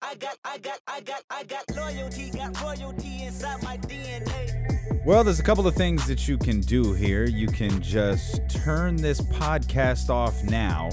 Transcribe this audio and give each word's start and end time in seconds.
I 0.00 0.14
got, 0.14 0.36
I 0.44 0.58
got, 0.58 0.78
I 0.86 1.00
got, 1.00 1.22
I 1.28 1.42
got 1.42 1.64
loyalty, 1.76 2.30
inside 3.24 3.62
my 3.64 3.76
DNA. 3.78 5.04
Well, 5.04 5.24
there's 5.24 5.40
a 5.40 5.42
couple 5.42 5.66
of 5.66 5.74
things 5.74 6.06
that 6.06 6.28
you 6.28 6.38
can 6.38 6.60
do 6.60 6.94
here. 6.94 7.24
You 7.24 7.48
can 7.48 7.82
just 7.82 8.48
turn 8.48 8.94
this 8.94 9.20
podcast 9.20 10.08
off 10.08 10.40
now, 10.44 10.90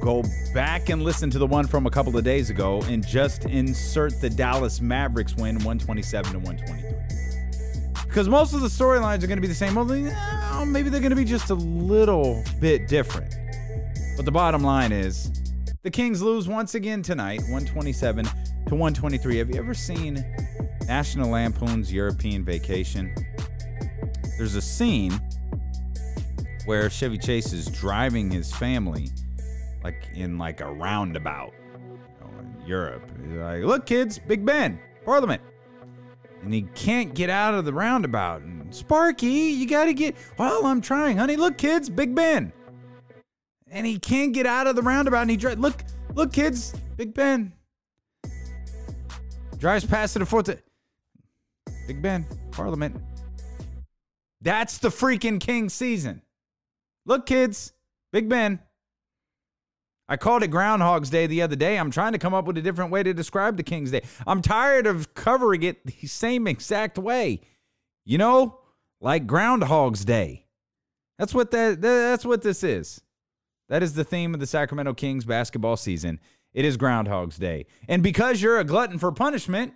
go 0.00 0.24
back 0.54 0.88
and 0.88 1.02
listen 1.02 1.28
to 1.30 1.38
the 1.38 1.46
one 1.46 1.66
from 1.66 1.86
a 1.86 1.90
couple 1.90 2.16
of 2.16 2.24
days 2.24 2.48
ago, 2.48 2.80
and 2.84 3.06
just 3.06 3.44
insert 3.44 4.18
the 4.22 4.30
Dallas 4.30 4.80
Mavericks 4.80 5.34
win 5.34 5.56
127 5.56 6.32
to 6.32 6.38
123. 6.38 8.04
Because 8.06 8.28
most 8.28 8.54
of 8.54 8.62
the 8.62 8.68
storylines 8.68 9.22
are 9.22 9.26
going 9.26 9.36
to 9.36 9.42
be 9.42 9.48
the 9.48 9.54
same, 9.54 9.76
only 9.76 10.08
uh, 10.08 10.64
maybe 10.64 10.88
they're 10.88 11.00
going 11.00 11.10
to 11.10 11.16
be 11.16 11.26
just 11.26 11.50
a 11.50 11.54
little 11.54 12.42
bit 12.58 12.88
different. 12.88 13.34
But 14.16 14.24
the 14.24 14.32
bottom 14.32 14.62
line 14.62 14.92
is 14.92 15.30
the 15.84 15.90
Kings 15.90 16.22
lose 16.22 16.48
once 16.48 16.74
again 16.74 17.02
tonight, 17.02 17.40
127 17.42 18.24
to 18.24 18.30
123. 18.74 19.36
Have 19.36 19.50
you 19.50 19.56
ever 19.56 19.74
seen 19.74 20.24
National 20.88 21.30
Lampoon's 21.30 21.92
European 21.92 22.42
Vacation? 22.42 23.14
There's 24.38 24.54
a 24.54 24.62
scene 24.62 25.12
where 26.64 26.88
Chevy 26.88 27.18
Chase 27.18 27.52
is 27.52 27.66
driving 27.66 28.30
his 28.30 28.50
family 28.50 29.10
like 29.84 30.08
in 30.14 30.38
like 30.38 30.62
a 30.62 30.72
roundabout 30.72 31.52
you 31.74 31.98
know, 32.18 32.30
in 32.40 32.66
Europe. 32.66 33.02
He's 33.22 33.36
like, 33.36 33.62
look, 33.62 33.84
kids, 33.84 34.18
Big 34.18 34.44
Ben, 34.46 34.80
Parliament. 35.04 35.42
And 36.42 36.52
he 36.52 36.62
can't 36.74 37.14
get 37.14 37.28
out 37.28 37.52
of 37.52 37.66
the 37.66 37.74
roundabout. 37.74 38.40
And 38.40 38.74
Sparky, 38.74 39.26
you 39.26 39.68
gotta 39.68 39.92
get 39.92 40.16
well, 40.38 40.64
I'm 40.64 40.80
trying, 40.80 41.18
honey. 41.18 41.36
Look, 41.36 41.58
kids, 41.58 41.90
Big 41.90 42.14
Ben 42.14 42.54
and 43.74 43.84
he 43.84 43.98
can't 43.98 44.32
get 44.32 44.46
out 44.46 44.66
of 44.66 44.76
the 44.76 44.82
roundabout. 44.82 45.22
And 45.22 45.30
he 45.30 45.36
drives. 45.36 45.60
Look, 45.60 45.84
look, 46.14 46.32
kids, 46.32 46.74
Big 46.96 47.12
Ben 47.12 47.52
drives 49.58 49.84
past 49.84 50.16
it 50.16 50.22
a 50.22 50.26
foot. 50.26 50.62
Big 51.86 52.00
Ben, 52.00 52.26
Parliament. 52.50 52.96
That's 54.40 54.78
the 54.78 54.90
freaking 54.90 55.40
King 55.40 55.68
season. 55.68 56.22
Look, 57.06 57.26
kids, 57.26 57.72
Big 58.12 58.28
Ben. 58.28 58.60
I 60.06 60.18
called 60.18 60.42
it 60.42 60.48
Groundhog's 60.48 61.08
Day 61.08 61.26
the 61.26 61.40
other 61.40 61.56
day. 61.56 61.78
I'm 61.78 61.90
trying 61.90 62.12
to 62.12 62.18
come 62.18 62.34
up 62.34 62.44
with 62.44 62.58
a 62.58 62.62
different 62.62 62.90
way 62.90 63.02
to 63.02 63.14
describe 63.14 63.56
the 63.56 63.62
King's 63.62 63.90
Day. 63.90 64.02
I'm 64.26 64.42
tired 64.42 64.86
of 64.86 65.14
covering 65.14 65.62
it 65.62 65.84
the 65.86 66.06
same 66.06 66.46
exact 66.46 66.98
way. 66.98 67.40
You 68.04 68.18
know, 68.18 68.60
like 69.00 69.26
Groundhog's 69.26 70.04
Day. 70.04 70.44
That's 71.18 71.32
what 71.32 71.50
that 71.52 71.80
that's 71.80 72.26
what 72.26 72.42
this 72.42 72.62
is. 72.62 73.00
That 73.68 73.82
is 73.82 73.94
the 73.94 74.04
theme 74.04 74.34
of 74.34 74.40
the 74.40 74.46
Sacramento 74.46 74.92
Kings 74.92 75.24
basketball 75.24 75.78
season. 75.78 76.20
It 76.52 76.66
is 76.66 76.76
Groundhog's 76.76 77.38
Day. 77.38 77.64
And 77.88 78.02
because 78.02 78.42
you're 78.42 78.58
a 78.58 78.64
glutton 78.64 78.98
for 78.98 79.10
punishment, 79.10 79.72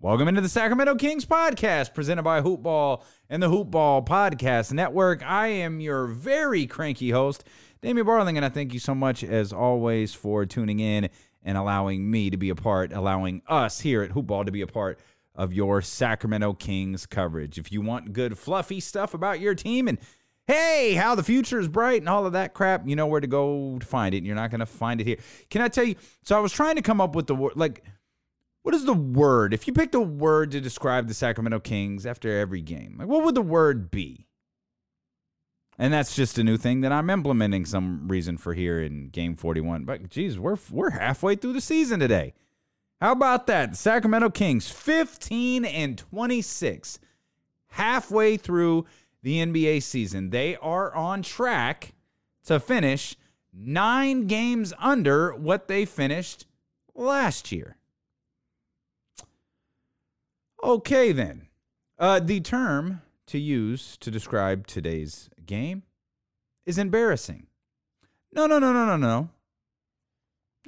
welcome 0.00 0.26
into 0.26 0.40
the 0.40 0.48
Sacramento 0.48 0.96
Kings 0.96 1.24
podcast 1.24 1.94
presented 1.94 2.24
by 2.24 2.40
Hoopball 2.40 3.04
and 3.30 3.40
the 3.40 3.48
Hoopball 3.48 4.04
Podcast 4.04 4.72
Network. 4.72 5.22
I 5.24 5.46
am 5.46 5.78
your 5.78 6.08
very 6.08 6.66
cranky 6.66 7.10
host, 7.10 7.44
Damien 7.80 8.04
Barling, 8.04 8.34
and 8.34 8.44
I 8.44 8.48
thank 8.48 8.74
you 8.74 8.80
so 8.80 8.94
much, 8.94 9.22
as 9.22 9.52
always, 9.52 10.12
for 10.12 10.44
tuning 10.44 10.80
in 10.80 11.08
and 11.44 11.56
allowing 11.56 12.10
me 12.10 12.28
to 12.28 12.36
be 12.36 12.50
a 12.50 12.56
part, 12.56 12.92
allowing 12.92 13.42
us 13.46 13.78
here 13.78 14.02
at 14.02 14.10
Hoopball 14.10 14.46
to 14.46 14.52
be 14.52 14.62
a 14.62 14.66
part 14.66 14.98
of 15.36 15.52
your 15.52 15.80
Sacramento 15.80 16.54
Kings 16.54 17.06
coverage. 17.06 17.56
If 17.56 17.70
you 17.70 17.82
want 17.82 18.12
good, 18.12 18.36
fluffy 18.36 18.80
stuff 18.80 19.14
about 19.14 19.38
your 19.38 19.54
team 19.54 19.86
and 19.86 19.98
hey, 20.46 20.94
how 20.94 21.14
the 21.14 21.22
future 21.22 21.58
is 21.58 21.68
bright 21.68 22.02
and 22.02 22.08
all 22.08 22.26
of 22.26 22.32
that 22.32 22.54
crap, 22.54 22.86
you 22.86 22.96
know 22.96 23.06
where 23.06 23.20
to 23.20 23.26
go 23.26 23.78
to 23.78 23.86
find 23.86 24.14
it. 24.14 24.24
You're 24.24 24.34
not 24.34 24.50
going 24.50 24.60
to 24.60 24.66
find 24.66 25.00
it 25.00 25.06
here. 25.06 25.18
Can 25.50 25.62
I 25.62 25.68
tell 25.68 25.84
you? 25.84 25.94
So 26.24 26.36
I 26.36 26.40
was 26.40 26.52
trying 26.52 26.76
to 26.76 26.82
come 26.82 27.00
up 27.00 27.14
with 27.14 27.26
the 27.26 27.34
word, 27.34 27.52
like, 27.56 27.84
what 28.62 28.74
is 28.74 28.84
the 28.84 28.92
word? 28.92 29.54
If 29.54 29.66
you 29.66 29.72
picked 29.72 29.94
a 29.94 30.00
word 30.00 30.52
to 30.52 30.60
describe 30.60 31.08
the 31.08 31.14
Sacramento 31.14 31.60
Kings 31.60 32.06
after 32.06 32.38
every 32.38 32.62
game, 32.62 32.96
like, 32.98 33.08
what 33.08 33.24
would 33.24 33.34
the 33.34 33.42
word 33.42 33.90
be? 33.90 34.26
And 35.78 35.92
that's 35.92 36.14
just 36.14 36.38
a 36.38 36.44
new 36.44 36.56
thing 36.56 36.82
that 36.82 36.92
I'm 36.92 37.10
implementing 37.10 37.64
some 37.64 38.06
reason 38.06 38.36
for 38.36 38.54
here 38.54 38.80
in 38.80 39.08
game 39.08 39.36
41. 39.36 39.84
But 39.84 40.10
geez, 40.10 40.38
we're 40.38 40.58
we're 40.70 40.90
halfway 40.90 41.34
through 41.34 41.54
the 41.54 41.60
season 41.60 41.98
today. 41.98 42.34
How 43.00 43.12
about 43.12 43.48
that? 43.48 43.76
Sacramento 43.76 44.30
Kings 44.30 44.70
15 44.70 45.64
and 45.64 45.98
26. 45.98 47.00
Halfway 47.70 48.36
through 48.36 48.84
the 49.22 49.38
NBA 49.38 49.82
season. 49.82 50.30
They 50.30 50.56
are 50.56 50.94
on 50.94 51.22
track 51.22 51.94
to 52.44 52.58
finish 52.58 53.16
nine 53.52 54.26
games 54.26 54.72
under 54.78 55.34
what 55.34 55.68
they 55.68 55.84
finished 55.84 56.46
last 56.94 57.52
year. 57.52 57.76
Okay, 60.62 61.12
then. 61.12 61.48
Uh, 61.98 62.20
the 62.20 62.40
term 62.40 63.02
to 63.26 63.38
use 63.38 63.96
to 63.98 64.10
describe 64.10 64.66
today's 64.66 65.30
game 65.46 65.82
is 66.66 66.78
embarrassing. 66.78 67.46
No, 68.32 68.46
no, 68.46 68.58
no, 68.58 68.72
no, 68.72 68.86
no, 68.86 68.96
no. 68.96 69.30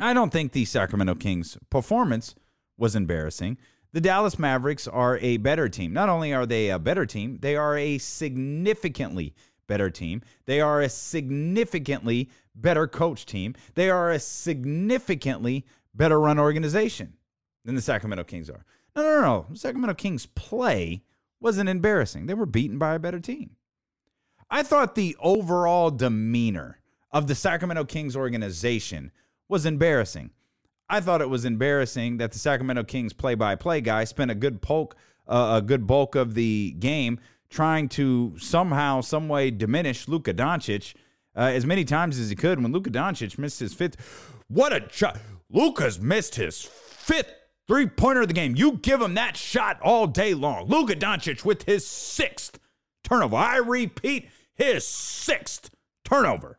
I 0.01 0.13
don't 0.13 0.31
think 0.31 0.53
the 0.53 0.65
Sacramento 0.65 1.15
Kings' 1.15 1.57
performance 1.71 2.35
was 2.77 2.97
embarrassing. 2.97 3.59
The 3.95 4.01
Dallas 4.01 4.41
Mavericks 4.41 4.89
are 4.89 5.19
a 5.19 5.37
better 5.37 5.69
team. 5.69 5.93
Not 5.93 6.09
only 6.09 6.35
are 6.35 6.47
they 6.47 6.69
a 6.71 6.81
better 6.81 7.07
team, 7.07 7.39
they 7.41 7.55
are 7.55 7.79
a 7.79 7.99
significantly 7.99 9.37
better 9.69 9.89
team. 9.89 10.21
They 10.47 10.61
are 10.61 10.81
a 10.81 10.89
significantly 10.89 12.29
better 12.57 12.89
coach 12.89 13.25
team. 13.25 13.55
They 13.77 13.91
are 13.91 14.11
a 14.11 14.19
significantly 14.19 15.65
better 15.95 16.19
run 16.19 16.41
organization 16.41 17.13
than 17.65 17.77
the 17.77 17.81
Sacramento 17.81 18.25
Kings 18.25 18.51
are. 18.51 18.65
No, 18.97 19.03
no, 19.05 19.21
no. 19.21 19.47
The 19.51 19.59
Sacramento 19.59 19.95
Kings 19.95 20.27
play 20.27 21.05
wasn't 21.39 21.69
embarrassing. 21.69 22.27
They 22.27 22.35
were 22.35 22.47
beaten 22.47 22.79
by 22.79 22.97
a 22.97 22.99
better 22.99 23.21
team. 23.21 23.51
I 24.51 24.65
thought 24.65 24.97
the 24.97 25.17
overall 25.21 25.93
demeanor 25.93 26.81
of 27.13 27.29
the 27.29 27.37
Sacramento 27.37 27.85
Kings 27.85 28.17
organization 28.17 29.13
was 29.49 29.65
embarrassing. 29.65 30.33
I 30.89 31.01
thought 31.01 31.23
it 31.23 31.31
was 31.31 31.45
embarrassing 31.45 32.19
that 32.19 32.33
the 32.33 32.39
Sacramento 32.39 32.85
Kings 32.85 33.13
play-by-play 33.13 33.81
guy 33.81 34.05
spent 34.05 34.31
a 34.31 34.35
good 34.35 34.61
bulk, 34.61 34.97
uh, 35.27 35.61
a 35.61 35.63
good 35.63 35.87
bulk 35.87 36.15
of 36.15 36.35
the 36.35 36.73
game 36.79 37.19
trying 37.49 37.89
to 37.89 38.35
somehow, 38.39 39.01
some 39.01 39.29
way 39.29 39.51
diminish 39.51 40.09
Luka 40.09 40.35
Doncic 40.35 40.95
uh, 41.37 41.41
as 41.41 41.65
many 41.65 41.85
times 41.85 42.19
as 42.19 42.29
he 42.29 42.37
could. 42.37 42.63
When 42.63 42.73
Luka 42.73 42.91
Doncic 42.91 43.39
missed 43.39 43.61
his 43.61 43.73
fifth, 43.73 43.97
what 44.49 44.73
a 44.73 44.87
shot! 44.91 45.19
Luka's 45.51 46.01
missed 46.01 46.35
his 46.35 46.63
fifth 46.63 47.33
three-pointer 47.67 48.23
of 48.23 48.29
the 48.29 48.35
game. 48.35 48.55
You 48.57 48.73
give 48.73 49.01
him 49.01 49.15
that 49.15 49.37
shot 49.37 49.81
all 49.81 50.07
day 50.07 50.35
long. 50.35 50.67
Luka 50.67 50.97
Doncic 50.97 51.45
with 51.45 51.63
his 51.65 51.87
sixth 51.87 52.59
turnover. 53.03 53.37
I 53.37 53.57
repeat, 53.57 54.29
his 54.55 54.87
sixth 54.87 55.71
turnover. 56.05 56.59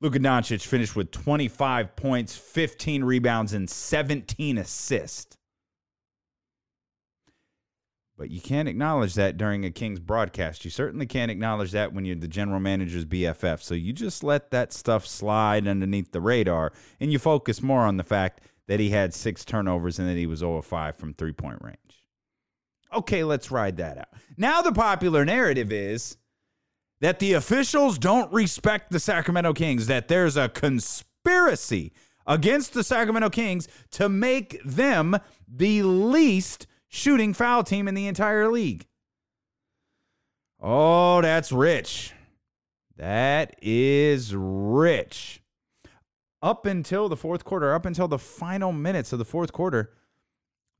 Luka 0.00 0.18
Doncic 0.20 0.64
finished 0.64 0.94
with 0.94 1.10
25 1.10 1.96
points, 1.96 2.36
15 2.36 3.02
rebounds, 3.02 3.52
and 3.52 3.68
17 3.68 4.58
assists. 4.58 5.36
But 8.16 8.30
you 8.30 8.40
can't 8.40 8.68
acknowledge 8.68 9.14
that 9.14 9.36
during 9.36 9.64
a 9.64 9.70
Kings 9.70 10.00
broadcast. 10.00 10.64
You 10.64 10.72
certainly 10.72 11.06
can't 11.06 11.30
acknowledge 11.30 11.70
that 11.70 11.92
when 11.92 12.04
you're 12.04 12.16
the 12.16 12.26
general 12.26 12.58
manager's 12.58 13.04
BFF. 13.04 13.62
So 13.62 13.74
you 13.74 13.92
just 13.92 14.24
let 14.24 14.50
that 14.50 14.72
stuff 14.72 15.06
slide 15.06 15.68
underneath 15.68 16.10
the 16.10 16.20
radar 16.20 16.72
and 16.98 17.12
you 17.12 17.20
focus 17.20 17.62
more 17.62 17.82
on 17.82 17.96
the 17.96 18.02
fact 18.02 18.40
that 18.66 18.80
he 18.80 18.90
had 18.90 19.14
six 19.14 19.44
turnovers 19.44 20.00
and 20.00 20.08
that 20.08 20.16
he 20.16 20.26
was 20.26 20.40
0 20.40 20.62
5 20.62 20.96
from 20.96 21.14
three 21.14 21.32
point 21.32 21.62
range. 21.62 21.76
Okay, 22.92 23.22
let's 23.22 23.52
ride 23.52 23.76
that 23.76 23.98
out. 23.98 24.08
Now, 24.36 24.62
the 24.62 24.72
popular 24.72 25.24
narrative 25.24 25.70
is 25.70 26.16
that 27.00 27.18
the 27.18 27.32
officials 27.32 27.98
don't 27.98 28.32
respect 28.32 28.90
the 28.90 29.00
Sacramento 29.00 29.52
Kings, 29.52 29.86
that 29.86 30.08
there's 30.08 30.36
a 30.36 30.48
conspiracy 30.48 31.92
against 32.26 32.74
the 32.74 32.84
Sacramento 32.84 33.30
Kings 33.30 33.68
to 33.92 34.08
make 34.08 34.62
them 34.64 35.16
the 35.46 35.82
least 35.82 36.66
shooting 36.88 37.32
foul 37.32 37.62
team 37.62 37.88
in 37.88 37.94
the 37.94 38.06
entire 38.06 38.48
league. 38.48 38.86
Oh, 40.60 41.20
that's 41.22 41.52
rich. 41.52 42.12
That 42.96 43.54
is 43.62 44.34
rich. 44.34 45.40
Up 46.42 46.66
until 46.66 47.08
the 47.08 47.16
fourth 47.16 47.44
quarter, 47.44 47.72
up 47.74 47.86
until 47.86 48.08
the 48.08 48.18
final 48.18 48.72
minutes 48.72 49.12
of 49.12 49.18
the 49.18 49.24
fourth 49.24 49.52
quarter, 49.52 49.92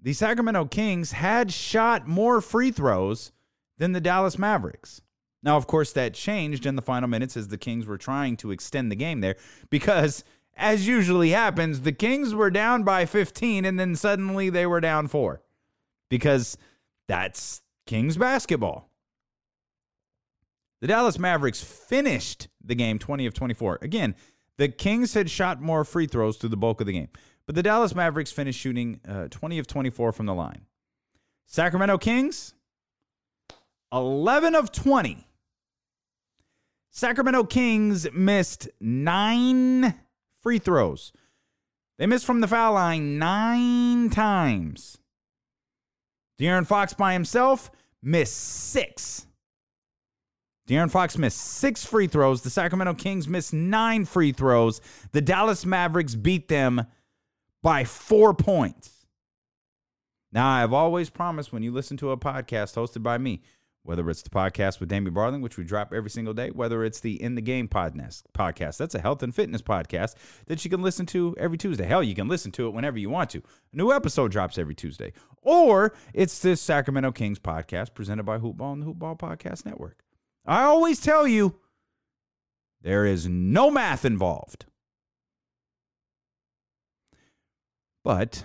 the 0.00 0.12
Sacramento 0.12 0.66
Kings 0.66 1.12
had 1.12 1.52
shot 1.52 2.06
more 2.06 2.40
free 2.40 2.70
throws 2.70 3.32
than 3.78 3.92
the 3.92 4.00
Dallas 4.00 4.38
Mavericks. 4.38 5.00
Now, 5.42 5.56
of 5.56 5.66
course, 5.66 5.92
that 5.92 6.14
changed 6.14 6.66
in 6.66 6.76
the 6.76 6.82
final 6.82 7.08
minutes 7.08 7.36
as 7.36 7.48
the 7.48 7.58
Kings 7.58 7.86
were 7.86 7.98
trying 7.98 8.36
to 8.38 8.50
extend 8.50 8.90
the 8.90 8.96
game 8.96 9.20
there 9.20 9.36
because, 9.70 10.24
as 10.56 10.86
usually 10.86 11.30
happens, 11.30 11.82
the 11.82 11.92
Kings 11.92 12.34
were 12.34 12.50
down 12.50 12.82
by 12.82 13.06
15 13.06 13.64
and 13.64 13.78
then 13.78 13.94
suddenly 13.94 14.50
they 14.50 14.66
were 14.66 14.80
down 14.80 15.06
four 15.06 15.42
because 16.08 16.58
that's 17.06 17.62
Kings 17.86 18.16
basketball. 18.16 18.90
The 20.80 20.86
Dallas 20.86 21.18
Mavericks 21.18 21.62
finished 21.62 22.48
the 22.62 22.74
game 22.74 22.98
20 22.98 23.26
of 23.26 23.34
24. 23.34 23.78
Again, 23.82 24.14
The 24.58 24.68
Kings 24.68 25.14
had 25.14 25.30
shot 25.30 25.60
more 25.60 25.84
free 25.84 26.06
throws 26.06 26.36
through 26.36 26.50
the 26.50 26.56
bulk 26.56 26.80
of 26.80 26.86
the 26.86 26.92
game, 26.92 27.08
but 27.46 27.54
the 27.54 27.62
Dallas 27.62 27.94
Mavericks 27.94 28.32
finished 28.32 28.58
shooting 28.60 29.00
uh, 29.08 29.28
20 29.28 29.58
of 29.58 29.66
24 29.66 30.12
from 30.12 30.26
the 30.26 30.34
line. 30.34 30.66
Sacramento 31.46 31.98
Kings, 31.98 32.54
11 33.92 34.54
of 34.54 34.70
20. 34.70 35.27
Sacramento 36.90 37.44
Kings 37.44 38.06
missed 38.12 38.68
nine 38.80 39.94
free 40.42 40.58
throws. 40.58 41.12
They 41.98 42.06
missed 42.06 42.24
from 42.26 42.40
the 42.40 42.48
foul 42.48 42.74
line 42.74 43.18
nine 43.18 44.10
times. 44.10 44.98
De'Aaron 46.40 46.66
Fox 46.66 46.94
by 46.94 47.12
himself 47.12 47.70
missed 48.02 48.36
six. 48.36 49.26
De'Aaron 50.68 50.90
Fox 50.90 51.18
missed 51.18 51.38
six 51.38 51.84
free 51.84 52.06
throws. 52.06 52.42
The 52.42 52.50
Sacramento 52.50 52.94
Kings 52.94 53.26
missed 53.26 53.52
nine 53.52 54.04
free 54.04 54.32
throws. 54.32 54.80
The 55.12 55.20
Dallas 55.20 55.64
Mavericks 55.64 56.14
beat 56.14 56.48
them 56.48 56.86
by 57.62 57.84
four 57.84 58.34
points. 58.34 59.06
Now, 60.30 60.48
I've 60.48 60.74
always 60.74 61.08
promised 61.08 61.52
when 61.52 61.62
you 61.62 61.72
listen 61.72 61.96
to 61.96 62.10
a 62.10 62.18
podcast 62.18 62.74
hosted 62.74 63.02
by 63.02 63.16
me, 63.16 63.40
whether 63.82 64.08
it's 64.10 64.22
the 64.22 64.30
podcast 64.30 64.80
with 64.80 64.88
Damien 64.88 65.14
Barling, 65.14 65.40
which 65.40 65.56
we 65.56 65.64
drop 65.64 65.92
every 65.94 66.10
single 66.10 66.34
day, 66.34 66.50
whether 66.50 66.84
it's 66.84 67.00
the 67.00 67.20
In 67.22 67.34
the 67.34 67.40
Game 67.40 67.68
podcast, 67.68 68.76
that's 68.76 68.94
a 68.94 69.00
health 69.00 69.22
and 69.22 69.34
fitness 69.34 69.62
podcast 69.62 70.14
that 70.46 70.64
you 70.64 70.70
can 70.70 70.82
listen 70.82 71.06
to 71.06 71.34
every 71.38 71.56
Tuesday. 71.56 71.84
Hell, 71.84 72.02
you 72.02 72.14
can 72.14 72.28
listen 72.28 72.52
to 72.52 72.66
it 72.66 72.74
whenever 72.74 72.98
you 72.98 73.08
want 73.08 73.30
to. 73.30 73.38
A 73.38 73.76
new 73.76 73.92
episode 73.92 74.30
drops 74.30 74.58
every 74.58 74.74
Tuesday. 74.74 75.12
Or 75.42 75.94
it's 76.12 76.38
this 76.40 76.60
Sacramento 76.60 77.12
Kings 77.12 77.38
podcast 77.38 77.94
presented 77.94 78.24
by 78.24 78.38
Hoopball 78.38 78.74
and 78.74 78.82
the 78.82 78.86
Hoopball 78.86 79.18
Podcast 79.18 79.64
Network. 79.64 80.02
I 80.44 80.64
always 80.64 81.00
tell 81.00 81.26
you, 81.26 81.54
there 82.82 83.06
is 83.06 83.26
no 83.26 83.70
math 83.70 84.04
involved. 84.04 84.66
But 88.04 88.44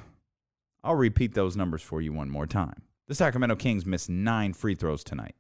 I'll 0.84 0.96
repeat 0.96 1.34
those 1.34 1.56
numbers 1.56 1.82
for 1.82 2.02
you 2.02 2.12
one 2.12 2.30
more 2.30 2.48
time. 2.48 2.84
The 3.08 3.16
Sacramento 3.16 3.56
Kings 3.56 3.86
missed 3.86 4.10
nine 4.10 4.54
free 4.54 4.76
throws 4.76 5.04
tonight. 5.04 5.36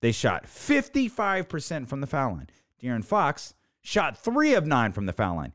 They 0.00 0.12
shot 0.12 0.44
55% 0.44 1.88
from 1.88 2.00
the 2.00 2.06
foul 2.06 2.34
line. 2.34 2.48
De'Aaron 2.80 3.04
Fox 3.04 3.54
shot 3.80 4.16
three 4.16 4.54
of 4.54 4.66
nine 4.66 4.92
from 4.92 5.06
the 5.06 5.12
foul 5.12 5.36
line. 5.36 5.52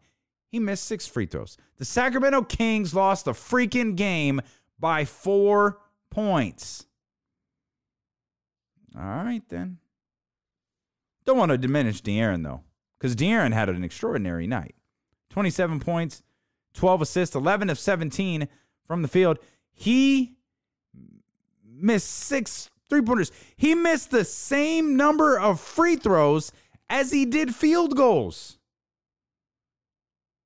He 0.50 0.60
missed 0.60 0.84
six 0.84 1.08
free 1.08 1.26
throws. 1.26 1.58
The 1.78 1.86
Sacramento 1.86 2.44
Kings 2.44 2.94
lost 2.94 3.26
the 3.26 3.32
freaking 3.32 3.96
game 3.96 4.42
by 4.78 5.06
four 5.06 5.80
points. 6.10 6.86
All 8.96 9.02
right, 9.02 9.42
then. 9.50 9.80
Don't 11.26 11.38
want 11.38 11.52
to 11.52 11.58
diminish 11.58 12.02
De'Aaron, 12.04 12.44
though, 12.44 12.62
because 13.00 13.16
De'Aaron 13.16 13.54
had 13.54 13.70
an 13.70 13.84
extraordinary 13.84 14.46
night 14.46 14.76
27 15.30 15.80
points, 15.80 16.22
12 16.74 17.02
assists, 17.02 17.36
11 17.36 17.70
of 17.70 17.80
17 17.80 18.48
from 18.86 19.02
the 19.02 19.08
field. 19.08 19.40
He 19.74 20.36
missed 21.66 22.10
six 22.10 22.70
three 22.90 23.02
pointers. 23.02 23.32
He 23.56 23.76
missed 23.76 24.12
the 24.12 24.26
same 24.26 24.96
number 24.96 25.40
of 25.40 25.60
free 25.60 25.96
throws 25.96 26.52
as 26.90 27.12
he 27.12 27.26
did 27.26 27.56
field 27.56 27.96
goals. 27.96 28.60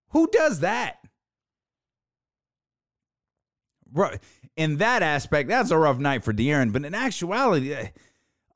Who 0.09 0.27
does 0.27 0.62
that? 0.62 1.00
Right 3.94 4.19
in 4.57 4.77
that 4.77 5.03
aspect, 5.03 5.47
that's 5.47 5.71
a 5.71 5.77
rough 5.77 6.00
night 6.00 6.24
for 6.24 6.33
De'Aaron. 6.33 6.74
But 6.74 6.83
in 6.83 6.95
actuality, 6.95 7.74
eh, 7.74 7.89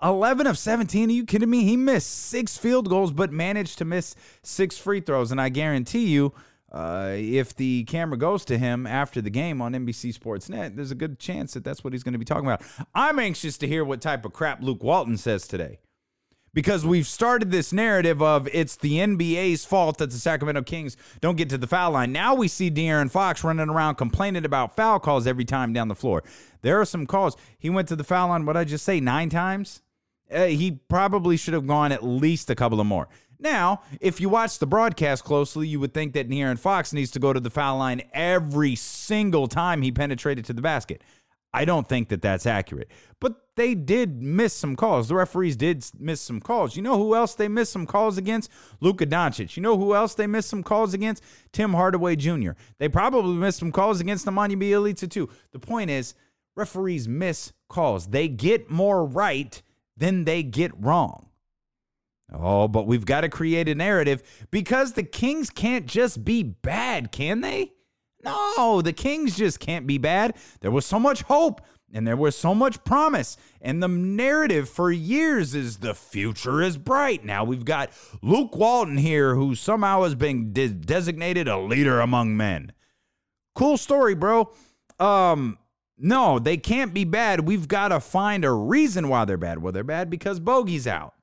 11 0.01 0.47
of 0.47 0.57
17. 0.57 1.09
Are 1.09 1.13
you 1.13 1.25
kidding 1.25 1.49
me? 1.49 1.63
He 1.63 1.77
missed 1.77 2.09
six 2.09 2.57
field 2.57 2.89
goals, 2.89 3.11
but 3.11 3.31
managed 3.31 3.77
to 3.77 3.85
miss 3.85 4.15
six 4.41 4.77
free 4.77 4.99
throws. 4.99 5.31
And 5.31 5.39
I 5.39 5.49
guarantee 5.49 6.07
you, 6.07 6.33
uh, 6.71 7.11
if 7.15 7.55
the 7.55 7.83
camera 7.83 8.17
goes 8.17 8.45
to 8.45 8.57
him 8.57 8.87
after 8.87 9.21
the 9.21 9.29
game 9.29 9.61
on 9.61 9.73
NBC 9.73 10.13
Sports 10.13 10.47
Net, 10.47 10.75
there's 10.75 10.91
a 10.91 10.95
good 10.95 11.19
chance 11.19 11.53
that 11.53 11.63
that's 11.63 11.83
what 11.83 11.91
he's 11.91 12.03
going 12.03 12.13
to 12.13 12.19
be 12.19 12.25
talking 12.25 12.45
about. 12.45 12.61
I'm 12.95 13.19
anxious 13.19 13.57
to 13.59 13.67
hear 13.67 13.83
what 13.83 14.01
type 14.01 14.23
of 14.23 14.31
crap 14.31 14.61
Luke 14.61 14.81
Walton 14.81 15.17
says 15.17 15.47
today. 15.47 15.79
Because 16.53 16.85
we've 16.85 17.07
started 17.07 17.49
this 17.49 17.71
narrative 17.71 18.21
of 18.21 18.47
it's 18.51 18.75
the 18.75 18.97
NBA's 18.97 19.63
fault 19.63 19.99
that 19.99 20.11
the 20.11 20.17
Sacramento 20.17 20.63
Kings 20.63 20.97
don't 21.21 21.37
get 21.37 21.47
to 21.49 21.57
the 21.57 21.67
foul 21.67 21.91
line. 21.91 22.11
Now 22.11 22.35
we 22.35 22.49
see 22.49 22.69
De'Aaron 22.69 23.09
Fox 23.09 23.41
running 23.43 23.69
around 23.69 23.95
complaining 23.95 24.43
about 24.43 24.75
foul 24.75 24.99
calls 24.99 25.27
every 25.27 25.45
time 25.45 25.71
down 25.71 25.87
the 25.87 25.95
floor. 25.95 26.23
There 26.61 26.79
are 26.81 26.85
some 26.85 27.07
calls. 27.07 27.37
He 27.57 27.69
went 27.69 27.87
to 27.87 27.95
the 27.95 28.03
foul 28.03 28.29
line, 28.29 28.45
what 28.45 28.57
I 28.57 28.65
just 28.65 28.83
say, 28.83 28.99
nine 28.99 29.29
times? 29.29 29.81
Uh, 30.29 30.45
he 30.45 30.71
probably 30.71 31.37
should 31.37 31.53
have 31.53 31.67
gone 31.67 31.93
at 31.93 32.03
least 32.03 32.49
a 32.49 32.55
couple 32.55 32.81
of 32.81 32.87
more. 32.87 33.07
Now, 33.41 33.81
if 33.99 34.21
you 34.21 34.29
watch 34.29 34.59
the 34.59 34.67
broadcast 34.67 35.23
closely, 35.23 35.67
you 35.67 35.79
would 35.79 35.95
think 35.95 36.13
that 36.13 36.29
De'Aaron 36.29 36.59
Fox 36.59 36.93
needs 36.93 37.09
to 37.11 37.19
go 37.19 37.33
to 37.33 37.39
the 37.39 37.49
foul 37.49 37.79
line 37.79 38.03
every 38.13 38.75
single 38.75 39.47
time 39.47 39.81
he 39.81 39.91
penetrated 39.91 40.45
to 40.45 40.53
the 40.53 40.61
basket. 40.61 41.03
I 41.53 41.65
don't 41.65 41.89
think 41.89 42.09
that 42.09 42.21
that's 42.21 42.45
accurate. 42.45 42.89
But 43.19 43.35
they 43.55 43.75
did 43.75 44.21
miss 44.21 44.53
some 44.53 44.75
calls. 44.75 45.09
The 45.09 45.15
referees 45.15 45.55
did 45.55 45.83
miss 45.99 46.21
some 46.21 46.39
calls. 46.39 46.75
You 46.75 46.83
know 46.83 46.97
who 46.97 47.15
else 47.15 47.33
they 47.33 47.47
missed 47.47 47.73
some 47.73 47.87
calls 47.87 48.17
against? 48.17 48.49
Luka 48.79 49.05
Doncic. 49.05 49.57
You 49.57 49.63
know 49.63 49.77
who 49.77 49.93
else 49.95 50.13
they 50.13 50.27
missed 50.27 50.49
some 50.49 50.63
calls 50.63 50.93
against? 50.93 51.23
Tim 51.51 51.73
Hardaway 51.73 52.15
Jr. 52.15 52.51
They 52.77 52.87
probably 52.87 53.33
missed 53.33 53.59
some 53.59 53.71
calls 53.71 53.99
against 53.99 54.23
the 54.23 54.31
Nemanja 54.31 54.55
Bjelica 54.55 55.09
too. 55.09 55.29
The 55.51 55.59
point 55.59 55.89
is, 55.89 56.13
referees 56.55 57.07
miss 57.07 57.51
calls. 57.69 58.07
They 58.07 58.27
get 58.27 58.69
more 58.69 59.03
right 59.03 59.61
than 59.97 60.25
they 60.25 60.43
get 60.43 60.71
wrong. 60.79 61.30
Oh, 62.31 62.67
but 62.67 62.87
we've 62.87 63.05
got 63.05 63.21
to 63.21 63.29
create 63.29 63.67
a 63.67 63.75
narrative 63.75 64.23
because 64.51 64.93
the 64.93 65.03
Kings 65.03 65.49
can't 65.49 65.85
just 65.85 66.23
be 66.23 66.43
bad, 66.43 67.11
can 67.11 67.41
they? 67.41 67.73
No, 68.23 68.81
the 68.81 68.93
Kings 68.93 69.35
just 69.35 69.59
can't 69.59 69.87
be 69.87 69.97
bad. 69.97 70.35
There 70.61 70.71
was 70.71 70.85
so 70.85 70.99
much 70.99 71.23
hope 71.23 71.61
and 71.93 72.07
there 72.07 72.15
was 72.15 72.37
so 72.37 72.55
much 72.55 72.83
promise. 72.83 73.37
And 73.61 73.81
the 73.81 73.87
narrative 73.87 74.69
for 74.69 74.91
years 74.91 75.53
is 75.53 75.77
the 75.77 75.93
future 75.93 76.61
is 76.61 76.77
bright. 76.77 77.25
Now 77.25 77.43
we've 77.43 77.65
got 77.65 77.91
Luke 78.21 78.55
Walton 78.55 78.97
here, 78.97 79.35
who 79.35 79.55
somehow 79.55 80.03
has 80.03 80.15
been 80.15 80.53
de- 80.53 80.69
designated 80.69 81.47
a 81.47 81.57
leader 81.57 81.99
among 81.99 82.37
men. 82.37 82.71
Cool 83.55 83.77
story, 83.77 84.15
bro. 84.15 84.51
Um, 84.99 85.57
no, 85.97 86.39
they 86.39 86.57
can't 86.57 86.93
be 86.93 87.03
bad. 87.03 87.41
We've 87.41 87.67
got 87.67 87.89
to 87.89 87.99
find 87.99 88.45
a 88.45 88.51
reason 88.51 89.09
why 89.09 89.25
they're 89.25 89.37
bad. 89.37 89.61
Well, 89.61 89.73
they're 89.73 89.83
bad 89.83 90.09
because 90.09 90.39
Bogey's 90.39 90.87
out. 90.87 91.13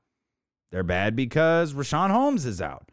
They're 0.70 0.82
bad 0.82 1.16
because 1.16 1.72
Richaun 1.72 2.10
Holmes 2.10 2.44
is 2.44 2.60
out. 2.60 2.90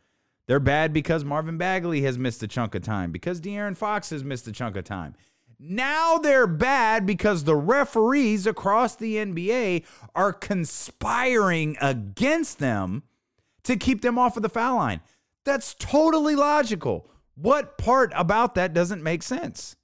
They're 0.48 0.60
bad 0.60 0.94
because 0.94 1.26
Marvin 1.26 1.58
Bagley 1.58 2.02
has 2.02 2.18
missed 2.18 2.44
a 2.44 2.48
chunk 2.48 2.76
of 2.76 2.84
time, 2.84 3.12
because 3.12 3.42
De'Aaron 3.42 3.76
Fox 3.76 4.12
has 4.12 4.24
missed 4.24 4.48
a 4.48 4.52
chunk 4.52 4.76
of 4.76 4.84
time. 4.84 5.16
Now 5.58 6.18
they're 6.18 6.48
bad 6.48 7.06
because 7.06 7.44
the 7.44 7.56
referees 7.56 8.46
across 8.46 8.96
the 8.96 9.16
NBA 9.16 9.86
are 10.14 10.34
conspiring 10.34 11.78
against 11.82 12.60
them 12.60 13.04
to 13.64 13.76
keep 13.76 14.02
them 14.02 14.20
off 14.20 14.38
of 14.38 14.44
the 14.44 14.50
foul 14.50 14.76
line. 14.76 15.02
That's 15.44 15.74
totally 15.74 16.36
logical. 16.36 17.10
What 17.36 17.78
part 17.78 18.12
about 18.16 18.56
that 18.56 18.74
doesn't 18.74 19.02
make 19.02 19.24
sense? 19.24 19.76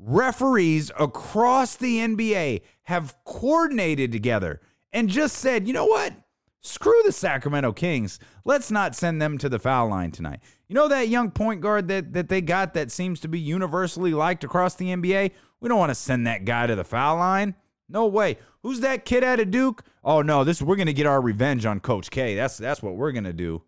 referees 0.00 0.90
across 0.98 1.76
the 1.76 1.98
NBA 1.98 2.62
have 2.84 3.14
coordinated 3.24 4.10
together 4.10 4.60
and 4.92 5.08
just 5.08 5.36
said, 5.36 5.66
you 5.66 5.74
know 5.74 5.86
what? 5.86 6.14
Screw 6.62 7.00
the 7.04 7.12
Sacramento 7.12 7.72
Kings. 7.72 8.18
Let's 8.44 8.70
not 8.70 8.94
send 8.94 9.20
them 9.20 9.38
to 9.38 9.48
the 9.48 9.58
foul 9.58 9.88
line 9.88 10.10
tonight. 10.10 10.40
You 10.68 10.74
know 10.74 10.88
that 10.88 11.08
young 11.08 11.30
point 11.30 11.60
guard 11.60 11.88
that, 11.88 12.12
that 12.12 12.28
they 12.28 12.40
got 12.40 12.74
that 12.74 12.90
seems 12.90 13.20
to 13.20 13.28
be 13.28 13.40
universally 13.40 14.12
liked 14.12 14.44
across 14.44 14.74
the 14.74 14.88
NBA? 14.88 15.30
We 15.60 15.68
don't 15.68 15.78
want 15.78 15.90
to 15.90 15.94
send 15.94 16.26
that 16.26 16.44
guy 16.44 16.66
to 16.66 16.76
the 16.76 16.84
foul 16.84 17.16
line. 17.16 17.54
No 17.88 18.06
way. 18.06 18.38
Who's 18.62 18.80
that 18.80 19.04
kid 19.04 19.24
out 19.24 19.40
of 19.40 19.50
Duke? 19.50 19.82
Oh 20.04 20.22
no, 20.22 20.44
this 20.44 20.62
we're 20.62 20.76
gonna 20.76 20.92
get 20.92 21.06
our 21.06 21.20
revenge 21.20 21.66
on 21.66 21.80
Coach 21.80 22.10
K. 22.10 22.34
That's 22.34 22.56
that's 22.56 22.82
what 22.82 22.94
we're 22.94 23.12
gonna 23.12 23.32
do. 23.32 23.62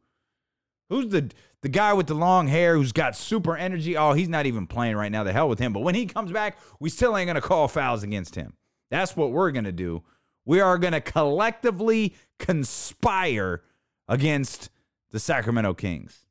Who's 0.91 1.09
the 1.09 1.31
the 1.63 1.69
guy 1.69 1.93
with 1.93 2.09
the 2.09 2.15
long 2.15 2.49
hair 2.49 2.77
who's 2.77 2.93
got 2.93 3.17
super 3.17 3.57
energy? 3.57 3.97
Oh, 3.97 4.13
he's 4.13 4.29
not 4.29 4.47
even 4.47 4.67
playing 4.67 4.97
right 4.97 5.11
now. 5.11 5.23
The 5.23 5.33
hell 5.33 5.49
with 5.49 5.61
him. 5.61 5.73
But 5.73 5.81
when 5.81 5.95
he 5.95 6.07
comes 6.07 6.33
back, 6.33 6.59
we 6.81 6.91
still 6.91 7.17
ain't 7.17 7.29
going 7.29 7.37
to 7.37 7.41
call 7.41 7.69
fouls 7.69 8.03
against 8.03 8.35
him. 8.35 8.55
That's 8.91 9.17
what 9.17 9.31
we're 9.31 9.53
going 9.53 9.65
to 9.65 9.73
do. 9.73 10.03
We 10.45 10.61
are 10.61 10.79
going 10.79 10.93
to 10.93 11.01
collectively 11.01 12.15
conspire 12.39 13.63
against 14.09 14.71
the 15.11 15.21
Sacramento 15.21 15.75
Kings. 15.75 16.27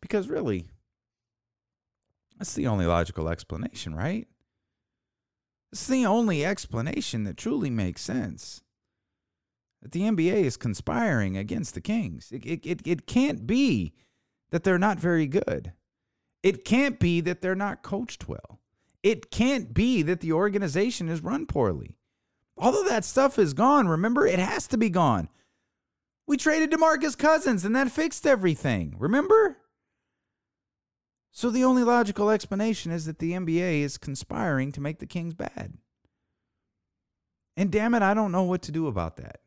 Because 0.00 0.28
really, 0.28 0.66
that's 2.38 2.54
the 2.54 2.66
only 2.66 2.86
logical 2.86 3.28
explanation, 3.28 3.94
right? 3.94 4.26
It's 5.72 5.86
the 5.86 6.06
only 6.06 6.44
explanation 6.44 7.24
that 7.24 7.36
truly 7.36 7.70
makes 7.70 8.02
sense 8.02 8.62
that 9.82 9.92
the 9.92 10.02
NBA 10.02 10.42
is 10.42 10.56
conspiring 10.56 11.36
against 11.36 11.74
the 11.74 11.80
Kings. 11.80 12.30
It, 12.32 12.44
it, 12.44 12.66
it, 12.66 12.86
it 12.86 13.06
can't 13.06 13.46
be 13.46 13.94
that 14.50 14.64
they're 14.64 14.78
not 14.78 14.98
very 14.98 15.26
good. 15.26 15.72
It 16.42 16.64
can't 16.64 16.98
be 16.98 17.20
that 17.20 17.40
they're 17.40 17.54
not 17.54 17.82
coached 17.82 18.28
well. 18.28 18.60
It 19.02 19.30
can't 19.30 19.72
be 19.72 20.02
that 20.02 20.20
the 20.20 20.32
organization 20.32 21.08
is 21.08 21.22
run 21.22 21.46
poorly. 21.46 21.96
All 22.60 22.78
of 22.78 22.86
that 22.88 23.04
stuff 23.04 23.38
is 23.38 23.54
gone. 23.54 23.88
Remember, 23.88 24.26
it 24.26 24.38
has 24.38 24.66
to 24.68 24.78
be 24.78 24.90
gone. 24.90 25.28
We 26.26 26.36
traded 26.36 26.70
DeMarcus 26.70 27.16
Cousins 27.16 27.64
and 27.64 27.74
that 27.74 27.90
fixed 27.90 28.26
everything. 28.26 28.94
Remember? 28.98 29.56
So 31.32 31.50
the 31.50 31.64
only 31.64 31.82
logical 31.82 32.30
explanation 32.30 32.92
is 32.92 33.06
that 33.06 33.18
the 33.18 33.32
NBA 33.32 33.80
is 33.80 33.98
conspiring 33.98 34.72
to 34.72 34.80
make 34.80 34.98
the 34.98 35.06
Kings 35.06 35.32
bad. 35.34 35.72
And 37.56 37.70
damn 37.70 37.94
it, 37.94 38.02
I 38.02 38.14
don't 38.14 38.32
know 38.32 38.42
what 38.42 38.62
to 38.62 38.72
do 38.72 38.86
about 38.86 39.16
that. 39.16 39.40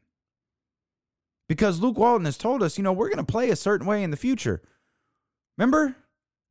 Because 1.48 1.80
Luke 1.80 1.98
Walton 1.98 2.26
has 2.26 2.38
told 2.38 2.64
us, 2.64 2.78
you 2.78 2.84
know, 2.84 2.94
we're 2.94 3.10
going 3.10 3.24
to 3.24 3.32
play 3.32 3.50
a 3.52 3.56
certain 3.56 3.86
way 3.86 4.02
in 4.02 4.12
the 4.12 4.18
future. 4.18 4.62
Remember? 5.58 5.96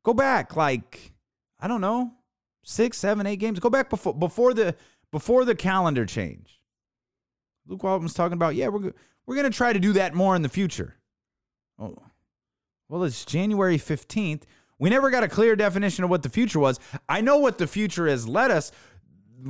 Go 0.04 0.14
back 0.14 0.56
like 0.56 1.12
I 1.60 1.68
don't 1.68 1.80
know, 1.80 2.12
six, 2.64 2.98
seven, 2.98 3.26
eight 3.26 3.36
games. 3.36 3.60
Go 3.60 3.70
back 3.70 3.88
before 3.88 4.14
before 4.14 4.54
the 4.54 4.74
before 5.12 5.44
the 5.44 5.54
calendar 5.54 6.04
change. 6.04 6.58
Luke 7.68 7.84
was 7.84 8.14
talking 8.14 8.32
about, 8.32 8.56
yeah, 8.56 8.68
we're 8.68 8.92
we're 9.26 9.36
going 9.36 9.50
to 9.50 9.56
try 9.56 9.72
to 9.72 9.78
do 9.78 9.92
that 9.92 10.14
more 10.14 10.34
in 10.34 10.42
the 10.42 10.48
future. 10.48 10.96
Oh. 11.78 11.96
Well, 12.88 13.04
it's 13.04 13.24
January 13.24 13.78
15th. 13.78 14.42
We 14.78 14.90
never 14.90 15.10
got 15.10 15.22
a 15.22 15.28
clear 15.28 15.54
definition 15.54 16.02
of 16.02 16.10
what 16.10 16.24
the 16.24 16.28
future 16.28 16.58
was. 16.58 16.80
I 17.08 17.20
know 17.20 17.38
what 17.38 17.58
the 17.58 17.68
future 17.68 18.08
has 18.08 18.26
led 18.26 18.50
us. 18.50 18.72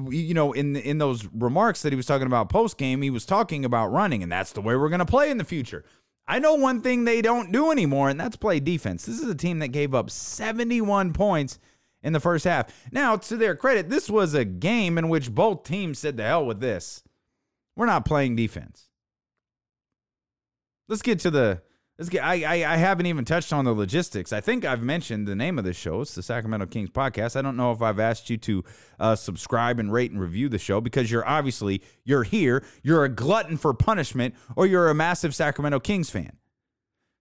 You 0.09 0.35
know, 0.35 0.53
in 0.53 0.77
in 0.77 0.99
those 0.99 1.27
remarks 1.27 1.83
that 1.83 1.93
he 1.93 1.97
was 1.97 2.07
talking 2.07 2.27
about 2.27 2.49
post 2.49 2.79
game, 2.79 3.03
he 3.03 3.11
was 3.11 3.27
talking 3.27 3.65
about 3.65 3.89
running, 3.89 4.23
and 4.23 4.33
that's 4.33 4.53
the 4.53 4.63
way 4.63 4.75
we're 4.75 4.89
going 4.89 5.01
to 5.01 5.07
play 5.07 5.31
in 5.31 5.37
the 5.39 5.45
future. 5.45 5.85
I 6.27 6.39
know 6.39 6.55
one 6.55 6.81
thing 6.81 7.05
they 7.05 7.21
don't 7.21 7.53
do 7.53 7.71
anymore, 7.71 8.09
and 8.09 8.19
that's 8.19 8.37
play 8.37 8.61
defense. 8.61 9.05
This 9.05 9.21
is 9.21 9.29
a 9.29 9.35
team 9.35 9.59
that 9.59 9.69
gave 9.69 9.95
up 9.95 10.09
71 10.09 11.13
points 11.13 11.59
in 12.03 12.13
the 12.13 12.21
first 12.21 12.45
half. 12.45 12.73
Now, 12.91 13.17
to 13.17 13.37
their 13.37 13.55
credit, 13.57 13.91
this 13.91 14.11
was 14.11 14.35
a 14.35 14.45
game 14.45 14.99
in 14.99 15.09
which 15.09 15.35
both 15.35 15.65
teams 15.65 15.99
said, 15.99 16.17
the 16.17 16.25
hell 16.25 16.47
with 16.47 16.61
this. 16.61 17.03
We're 17.77 17.87
not 17.87 18.05
playing 18.05 18.37
defense. 18.37 18.89
Let's 20.89 21.03
get 21.03 21.21
to 21.21 21.31
the 21.31 21.63
Let's 21.99 22.09
get, 22.09 22.25
I, 22.25 22.43
I, 22.43 22.73
I 22.73 22.77
haven't 22.79 23.07
even 23.07 23.25
touched 23.25 23.53
on 23.53 23.65
the 23.65 23.73
logistics. 23.73 24.33
I 24.33 24.41
think 24.41 24.65
I've 24.65 24.83
mentioned 24.83 25.29
the 25.29 25.37
name 25.37 25.59
of 25.59 25.65
the 25.65 25.75
show. 25.75 26.01
It's 26.01 26.15
the 26.15 26.23
Sacramento 26.23 26.67
Kings 26.67 26.91
podcast. 26.91 27.37
I 27.37 27.43
don't 27.43 27.57
know 27.57 27.71
if 27.71 27.83
I've 27.83 28.01
asked 28.01 28.31
you 28.31 28.39
to 28.39 28.65
uh, 28.99 29.15
subscribe 29.15 29.79
and 29.79 29.93
rate 29.93 30.11
and 30.11 30.21
review 30.21 30.49
the 30.49 30.59
show 30.59 30.81
because 30.81 31.13
you're 31.13 31.25
obviously 31.29 31.83
you're 32.05 32.25
here. 32.25 32.65
You're 32.83 33.05
a 33.05 33.09
glutton 33.09 33.57
for 33.57 33.75
punishment, 33.75 34.35
or 34.57 34.67
you're 34.67 34.89
a 34.89 34.95
massive 34.95 35.35
Sacramento 35.35 35.81
Kings 35.81 36.09
fan. 36.09 36.33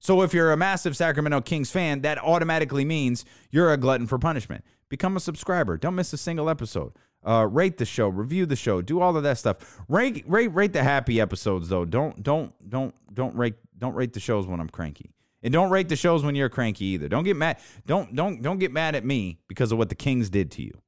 So 0.01 0.23
if 0.23 0.33
you're 0.33 0.51
a 0.51 0.57
massive 0.57 0.97
Sacramento 0.97 1.41
Kings 1.41 1.69
fan, 1.69 2.01
that 2.01 2.17
automatically 2.17 2.83
means 2.83 3.23
you're 3.51 3.71
a 3.71 3.77
glutton 3.77 4.07
for 4.07 4.17
punishment. 4.17 4.65
Become 4.89 5.15
a 5.15 5.19
subscriber. 5.19 5.77
Don't 5.77 5.95
miss 5.95 6.11
a 6.11 6.17
single 6.17 6.49
episode. 6.49 6.93
Uh, 7.23 7.47
rate 7.49 7.77
the 7.77 7.85
show, 7.85 8.07
review 8.09 8.47
the 8.47 8.55
show, 8.55 8.81
do 8.81 8.99
all 8.99 9.15
of 9.15 9.21
that 9.21 9.37
stuff. 9.37 9.79
Rate 9.87 10.23
rate 10.27 10.47
rate 10.55 10.73
the 10.73 10.83
happy 10.83 11.21
episodes 11.21 11.69
though. 11.69 11.85
Don't 11.85 12.23
don't 12.23 12.51
don't 12.67 12.95
don't 13.13 13.35
rate 13.35 13.53
don't 13.77 13.93
rate 13.93 14.13
the 14.13 14.19
shows 14.19 14.47
when 14.47 14.59
I'm 14.59 14.69
cranky. 14.69 15.13
And 15.43 15.53
don't 15.53 15.69
rate 15.69 15.87
the 15.87 15.95
shows 15.95 16.23
when 16.23 16.33
you're 16.33 16.49
cranky 16.49 16.85
either. 16.85 17.07
Don't 17.07 17.23
get 17.23 17.35
mad. 17.35 17.59
Don't 17.85 18.15
don't 18.15 18.41
don't 18.41 18.57
get 18.57 18.71
mad 18.71 18.95
at 18.95 19.05
me 19.05 19.39
because 19.47 19.71
of 19.71 19.77
what 19.77 19.89
the 19.89 19.95
Kings 19.95 20.31
did 20.31 20.49
to 20.51 20.63
you. 20.63 20.81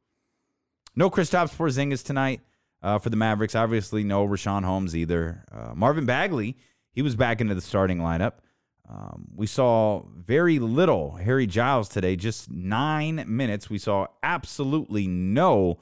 No 0.96 1.12
Kristaps 1.12 1.56
Porzingis 1.56 2.04
tonight 2.04 2.42
uh, 2.82 2.98
for 2.98 3.12
the 3.12 3.16
Mavericks. 3.16 3.54
Obviously, 3.54 4.04
no 4.04 4.28
Richaun 4.28 4.64
Holmes 4.64 4.96
either. 4.96 5.46
Uh, 5.52 5.74
Marvin 5.76 6.08
Bagley, 6.08 6.58
he 6.92 7.04
was 7.04 7.16
back 7.16 7.42
into 7.42 7.54
the 7.54 7.62
starting 7.62 8.00
lineup. 8.00 8.34
Um, 8.90 9.28
we 9.36 9.48
saw 9.48 10.04
very 10.16 10.60
little 10.60 11.12
Harry 11.16 11.48
Giles 11.48 11.88
today, 11.88 12.16
just 12.16 12.52
nine 12.52 13.24
minutes. 13.28 13.70
We 13.70 13.78
saw 13.78 14.08
absolutely 14.22 15.08
no 15.08 15.80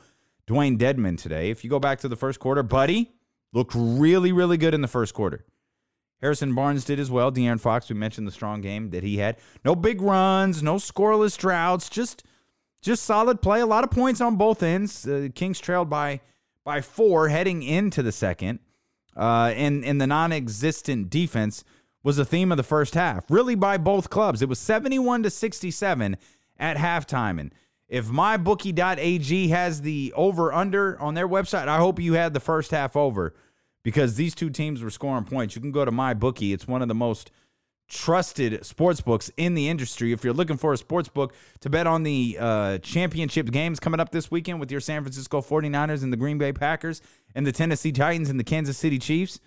Dewayne 0.47 0.77
Dedmon 0.77 1.17
today. 1.17 1.49
If 1.49 1.63
you 1.63 1.69
go 1.69 1.79
back 1.79 1.99
to 1.99 2.07
the 2.07 2.15
first 2.15 2.39
quarter, 2.39 2.63
Buddy 2.63 3.11
looked 3.53 3.73
really, 3.75 4.31
really 4.31 4.57
good 4.57 4.73
in 4.73 4.81
the 4.81 4.87
first 4.87 5.13
quarter. 5.13 5.45
Harrison 6.21 6.53
Barnes 6.53 6.85
did 6.85 6.99
as 6.99 7.09
well. 7.09 7.31
De'Aaron 7.31 7.59
Fox, 7.59 7.89
we 7.89 7.95
mentioned 7.95 8.27
the 8.27 8.31
strong 8.31 8.61
game 8.61 8.91
that 8.91 9.03
he 9.03 9.17
had. 9.17 9.37
No 9.65 9.75
big 9.75 10.01
runs, 10.01 10.61
no 10.61 10.75
scoreless 10.75 11.37
droughts, 11.37 11.89
just 11.89 12.23
just 12.81 13.03
solid 13.03 13.41
play. 13.41 13.61
A 13.61 13.65
lot 13.65 13.83
of 13.83 13.91
points 13.91 14.21
on 14.21 14.35
both 14.35 14.63
ends. 14.63 15.07
Uh, 15.07 15.29
Kings 15.33 15.59
trailed 15.59 15.89
by 15.89 16.21
by 16.63 16.81
four 16.81 17.29
heading 17.29 17.63
into 17.63 18.03
the 18.03 18.11
second. 18.11 18.59
Uh, 19.15 19.51
and, 19.55 19.83
and 19.83 19.99
the 19.99 20.07
non 20.07 20.31
existent 20.31 21.09
defense 21.09 21.63
was 22.03 22.17
the 22.17 22.25
theme 22.25 22.51
of 22.51 22.57
the 22.57 22.63
first 22.63 22.95
half, 22.95 23.29
really 23.29 23.55
by 23.55 23.77
both 23.77 24.09
clubs. 24.09 24.41
It 24.41 24.49
was 24.49 24.59
71 24.59 25.23
to 25.23 25.29
67 25.29 26.17
at 26.57 26.77
halftime. 26.77 27.39
And 27.39 27.53
if 27.87 28.07
mybookie.ag 28.07 29.47
has 29.49 29.81
the 29.81 30.13
over 30.15 30.53
under 30.53 30.99
on 30.99 31.13
their 31.13 31.27
website, 31.27 31.67
I 31.67 31.77
hope 31.77 31.99
you 31.99 32.13
had 32.13 32.33
the 32.33 32.39
first 32.39 32.71
half 32.71 32.95
over 32.95 33.33
because 33.83 34.15
these 34.15 34.33
two 34.33 34.49
teams 34.49 34.81
were 34.81 34.89
scoring 34.89 35.25
points. 35.25 35.55
You 35.55 35.61
can 35.61 35.71
go 35.71 35.85
to 35.85 35.91
my 35.91 36.13
bookie; 36.13 36.53
it's 36.53 36.67
one 36.67 36.81
of 36.81 36.87
the 36.87 36.95
most 36.95 37.31
trusted 37.91 38.65
sports 38.65 39.01
books 39.01 39.29
in 39.35 39.53
the 39.53 39.67
industry. 39.67 40.13
If 40.13 40.23
you're 40.23 40.33
looking 40.33 40.55
for 40.55 40.71
a 40.71 40.77
sports 40.77 41.09
book 41.09 41.33
to 41.59 41.69
bet 41.69 41.87
on 41.87 42.03
the 42.03 42.37
uh, 42.39 42.77
championship 42.77 43.51
games 43.51 43.81
coming 43.81 43.99
up 43.99 44.11
this 44.11 44.31
weekend 44.31 44.61
with 44.61 44.71
your 44.71 44.79
San 44.79 45.03
Francisco 45.03 45.41
49ers 45.41 46.01
and 46.01 46.13
the 46.13 46.17
Green 46.17 46.37
Bay 46.37 46.53
Packers 46.53 47.01
and 47.35 47.45
the 47.45 47.51
Tennessee 47.51 47.91
Titans 47.91 48.29
and 48.29 48.39
the 48.39 48.45
Kansas 48.45 48.77
City 48.77 48.97
Chiefs, 48.97 49.41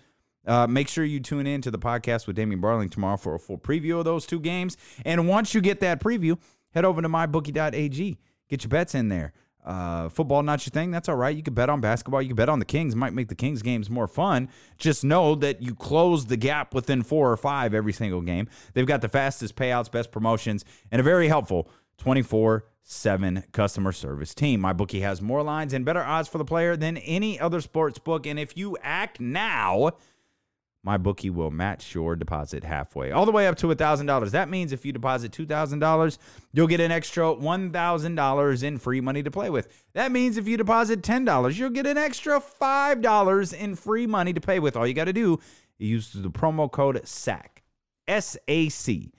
uh, 0.47 0.67
make 0.67 0.87
sure 0.87 1.03
you 1.03 1.19
tune 1.19 1.47
in 1.47 1.61
to 1.61 1.71
the 1.71 1.79
podcast 1.79 2.27
with 2.27 2.35
Damien 2.35 2.61
Barling 2.61 2.91
tomorrow 2.91 3.17
for 3.17 3.35
a 3.35 3.39
full 3.39 3.57
preview 3.57 3.99
of 3.99 4.05
those 4.05 4.25
two 4.25 4.39
games. 4.39 4.77
And 5.05 5.27
once 5.27 5.53
you 5.53 5.61
get 5.61 5.79
that 5.81 5.99
preview, 5.99 6.37
head 6.71 6.85
over 6.85 7.01
to 7.01 7.09
mybookie.ag. 7.09 8.17
Get 8.47 8.63
your 8.63 8.69
bets 8.69 8.95
in 8.95 9.09
there. 9.09 9.33
Uh, 9.65 10.09
football 10.09 10.43
not 10.43 10.63
your 10.63 10.71
thing. 10.71 10.91
That's 10.91 11.09
all 11.09 11.15
right. 11.15 11.35
You 11.35 11.41
can 11.41 11.55
bet 11.55 11.69
on 11.69 11.81
basketball. 11.81 12.21
You 12.21 12.29
can 12.29 12.35
bet 12.35 12.49
on 12.49 12.59
the 12.59 12.65
Kings. 12.65 12.95
Might 12.95 13.13
make 13.13 13.29
the 13.29 13.35
Kings 13.35 13.63
games 13.63 13.89
more 13.89 14.07
fun. 14.07 14.49
Just 14.77 15.03
know 15.03 15.33
that 15.35 15.61
you 15.61 15.73
close 15.73 16.27
the 16.27 16.37
gap 16.37 16.75
within 16.75 17.01
four 17.01 17.31
or 17.31 17.37
five 17.37 17.73
every 17.73 17.91
single 17.91 18.21
game. 18.21 18.47
They've 18.73 18.85
got 18.85 19.01
the 19.01 19.09
fastest 19.09 19.55
payouts, 19.55 19.91
best 19.91 20.11
promotions, 20.11 20.63
and 20.91 20.99
a 20.99 21.03
very 21.03 21.27
helpful 21.27 21.67
24 21.97 22.65
7 22.87 23.43
customer 23.51 23.91
service 23.91 24.35
team. 24.35 24.61
My 24.61 24.71
bookie 24.71 24.99
has 24.99 25.19
more 25.19 25.41
lines 25.41 25.73
and 25.73 25.83
better 25.83 26.03
odds 26.03 26.27
for 26.27 26.37
the 26.37 26.45
player 26.45 26.77
than 26.77 26.97
any 26.97 27.39
other 27.39 27.59
sports 27.59 27.97
book. 27.97 28.27
And 28.27 28.37
if 28.37 28.55
you 28.55 28.77
act 28.83 29.19
now, 29.19 29.93
my 30.85 30.97
bookie 30.97 31.31
will 31.31 31.49
match 31.49 31.95
your 31.95 32.15
deposit 32.15 32.63
halfway, 32.63 33.11
all 33.11 33.25
the 33.25 33.31
way 33.31 33.47
up 33.47 33.57
to 33.57 33.67
$1,000. 33.67 34.29
That 34.29 34.49
means 34.49 34.71
if 34.71 34.85
you 34.85 34.93
deposit 34.93 35.31
$2,000, 35.31 36.17
you'll 36.53 36.67
get 36.67 36.79
an 36.79 36.91
extra 36.91 37.33
$1,000 37.33 38.63
in 38.63 38.77
free 38.77 39.01
money 39.01 39.23
to 39.23 39.31
play 39.31 39.49
with. 39.49 39.67
That 39.95 40.11
means 40.11 40.37
if 40.37 40.47
you 40.47 40.57
deposit 40.57 41.01
$10, 41.01 41.57
you'll 41.57 41.71
get 41.71 41.87
an 41.87 41.97
extra 41.97 42.39
$5 42.39 43.53
in 43.55 43.75
free 43.75 44.05
money 44.05 44.31
to 44.31 44.39
play 44.39 44.59
with. 44.59 44.77
All 44.77 44.85
you 44.85 44.93
got 44.93 45.05
to 45.05 45.13
do 45.13 45.39
is 45.79 45.89
use 45.89 46.13
the 46.13 46.29
promo 46.29 46.71
code 46.71 47.01
SAC, 47.03 47.63
S 48.07 48.37
A 48.47 48.69
C. 48.69 49.11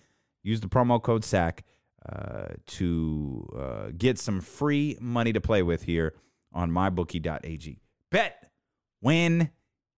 Use 0.45 0.61
the 0.61 0.69
promo 0.69 1.03
code 1.03 1.25
SAC 1.25 1.65
uh, 2.09 2.47
to 2.67 3.53
uh, 3.59 3.91
get 3.99 4.21
some 4.21 4.41
free 4.41 4.97
money 5.01 5.33
to 5.33 5.41
play 5.41 5.65
with 5.65 5.83
here 5.83 6.15
on 6.53 6.71
mybookie.ag. 6.71 7.81
Bet, 8.13 8.51
win, 9.03 9.51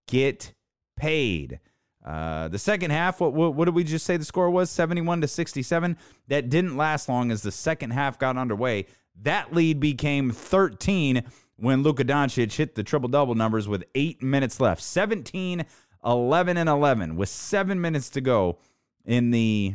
get 0.07 0.55
paid. 0.99 1.61
Uh, 2.05 2.49
the 2.49 2.59
second 2.59 2.90
half, 2.90 3.21
what, 3.21 3.33
what, 3.33 3.55
what 3.55 3.64
did 3.67 3.75
we 3.75 3.85
just 3.85 4.07
say 4.07 4.17
the 4.17 4.25
score 4.25 4.50
was? 4.50 4.71
71 4.71 5.21
to 5.21 5.28
67. 5.28 5.97
That 6.28 6.49
didn't 6.49 6.76
last 6.76 7.09
long 7.09 7.31
as 7.31 7.43
the 7.43 7.52
second 7.52 7.90
half 7.90 8.19
got 8.19 8.37
underway. 8.37 8.87
That 9.23 9.52
lead 9.55 9.81
became 9.81 10.31
13 10.31 11.25
when 11.57 11.83
Luka 11.83 12.05
Doncic 12.05 12.57
hit 12.57 12.75
the 12.75 12.85
triple 12.85 13.09
double 13.09 13.35
numbers 13.35 13.69
with 13.69 13.85
eight 13.95 14.23
minutes 14.23 14.61
left. 14.61 14.83
17, 14.83 15.64
11, 16.05 16.57
and 16.57 16.69
11 16.69 17.17
with 17.17 17.28
seven 17.28 17.81
minutes 17.81 18.11
to 18.11 18.21
go 18.21 18.59
in 19.05 19.31
the 19.31 19.75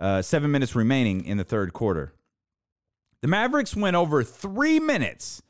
uh, 0.00 0.22
seven 0.22 0.50
minutes 0.50 0.74
remaining 0.74 1.24
in 1.24 1.36
the 1.36 1.44
third 1.44 1.72
quarter. 1.72 2.12
The 3.20 3.28
Mavericks 3.28 3.76
went 3.76 3.96
over 3.96 4.22
three 4.22 4.80
minutes 4.80 5.42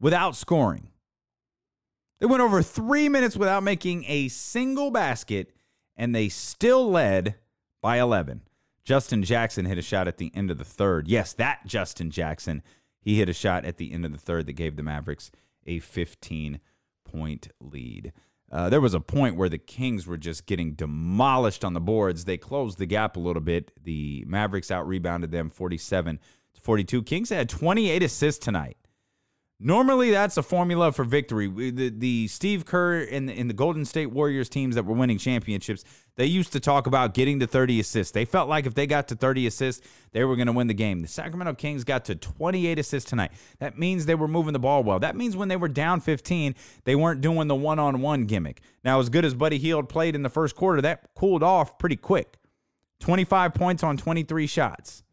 without 0.00 0.36
scoring. 0.36 0.88
They 2.20 2.26
went 2.26 2.42
over 2.42 2.62
three 2.62 3.08
minutes 3.08 3.36
without 3.36 3.62
making 3.62 4.04
a 4.06 4.28
single 4.28 4.90
basket, 4.90 5.50
and 5.96 6.14
they 6.14 6.28
still 6.28 6.90
led 6.90 7.36
by 7.82 8.00
11. 8.00 8.42
Justin 8.84 9.22
Jackson 9.22 9.64
hit 9.64 9.78
a 9.78 9.82
shot 9.82 10.08
at 10.08 10.18
the 10.18 10.30
end 10.34 10.50
of 10.50 10.58
the 10.58 10.64
third. 10.64 11.08
Yes, 11.08 11.32
that 11.34 11.66
Justin 11.66 12.10
Jackson. 12.10 12.62
He 13.00 13.18
hit 13.18 13.28
a 13.28 13.34
shot 13.34 13.64
at 13.64 13.76
the 13.76 13.92
end 13.92 14.04
of 14.04 14.12
the 14.12 14.18
third 14.18 14.46
that 14.46 14.54
gave 14.54 14.76
the 14.76 14.82
Mavericks 14.82 15.30
a 15.66 15.78
15 15.78 16.60
point 17.04 17.48
lead. 17.60 18.12
Uh, 18.50 18.68
there 18.68 18.80
was 18.80 18.94
a 18.94 19.00
point 19.00 19.36
where 19.36 19.48
the 19.48 19.58
Kings 19.58 20.06
were 20.06 20.16
just 20.16 20.46
getting 20.46 20.74
demolished 20.74 21.64
on 21.64 21.74
the 21.74 21.80
boards. 21.80 22.24
They 22.24 22.36
closed 22.36 22.78
the 22.78 22.86
gap 22.86 23.16
a 23.16 23.20
little 23.20 23.42
bit. 23.42 23.72
The 23.82 24.24
Mavericks 24.26 24.70
out 24.70 24.86
rebounded 24.86 25.30
them 25.30 25.50
47 25.50 26.20
to 26.54 26.60
42. 26.60 27.02
Kings 27.02 27.30
had 27.30 27.48
28 27.48 28.02
assists 28.02 28.44
tonight. 28.44 28.76
Normally, 29.60 30.10
that's 30.10 30.36
a 30.36 30.42
formula 30.42 30.90
for 30.90 31.04
victory. 31.04 31.46
The, 31.46 31.88
the 31.88 32.28
Steve 32.28 32.64
Kerr 32.64 33.02
and 33.02 33.28
the, 33.28 33.32
and 33.32 33.48
the 33.48 33.54
Golden 33.54 33.84
State 33.84 34.06
Warriors 34.06 34.48
teams 34.48 34.74
that 34.74 34.84
were 34.84 34.94
winning 34.94 35.16
championships, 35.16 35.84
they 36.16 36.26
used 36.26 36.52
to 36.52 36.60
talk 36.60 36.88
about 36.88 37.14
getting 37.14 37.38
to 37.38 37.46
30 37.46 37.78
assists. 37.78 38.10
They 38.10 38.24
felt 38.24 38.48
like 38.48 38.66
if 38.66 38.74
they 38.74 38.86
got 38.86 39.06
to 39.08 39.14
30 39.14 39.46
assists, 39.46 39.86
they 40.10 40.24
were 40.24 40.34
going 40.34 40.48
to 40.48 40.52
win 40.52 40.66
the 40.66 40.74
game. 40.74 41.02
The 41.02 41.08
Sacramento 41.08 41.54
Kings 41.54 41.84
got 41.84 42.04
to 42.06 42.16
28 42.16 42.80
assists 42.80 43.08
tonight. 43.08 43.30
That 43.60 43.78
means 43.78 44.06
they 44.06 44.16
were 44.16 44.28
moving 44.28 44.54
the 44.54 44.58
ball 44.58 44.82
well. 44.82 44.98
That 44.98 45.14
means 45.14 45.36
when 45.36 45.48
they 45.48 45.56
were 45.56 45.68
down 45.68 46.00
15, 46.00 46.56
they 46.82 46.96
weren't 46.96 47.20
doing 47.20 47.46
the 47.46 47.54
one 47.54 47.78
on 47.78 48.00
one 48.00 48.24
gimmick. 48.24 48.60
Now, 48.84 48.98
as 48.98 49.08
good 49.08 49.24
as 49.24 49.34
Buddy 49.34 49.58
Hield 49.58 49.88
played 49.88 50.16
in 50.16 50.22
the 50.22 50.28
first 50.28 50.56
quarter, 50.56 50.82
that 50.82 51.14
cooled 51.14 51.44
off 51.44 51.78
pretty 51.78 51.96
quick. 51.96 52.38
25 53.00 53.54
points 53.54 53.84
on 53.84 53.96
23 53.96 54.46
shots, 54.48 55.04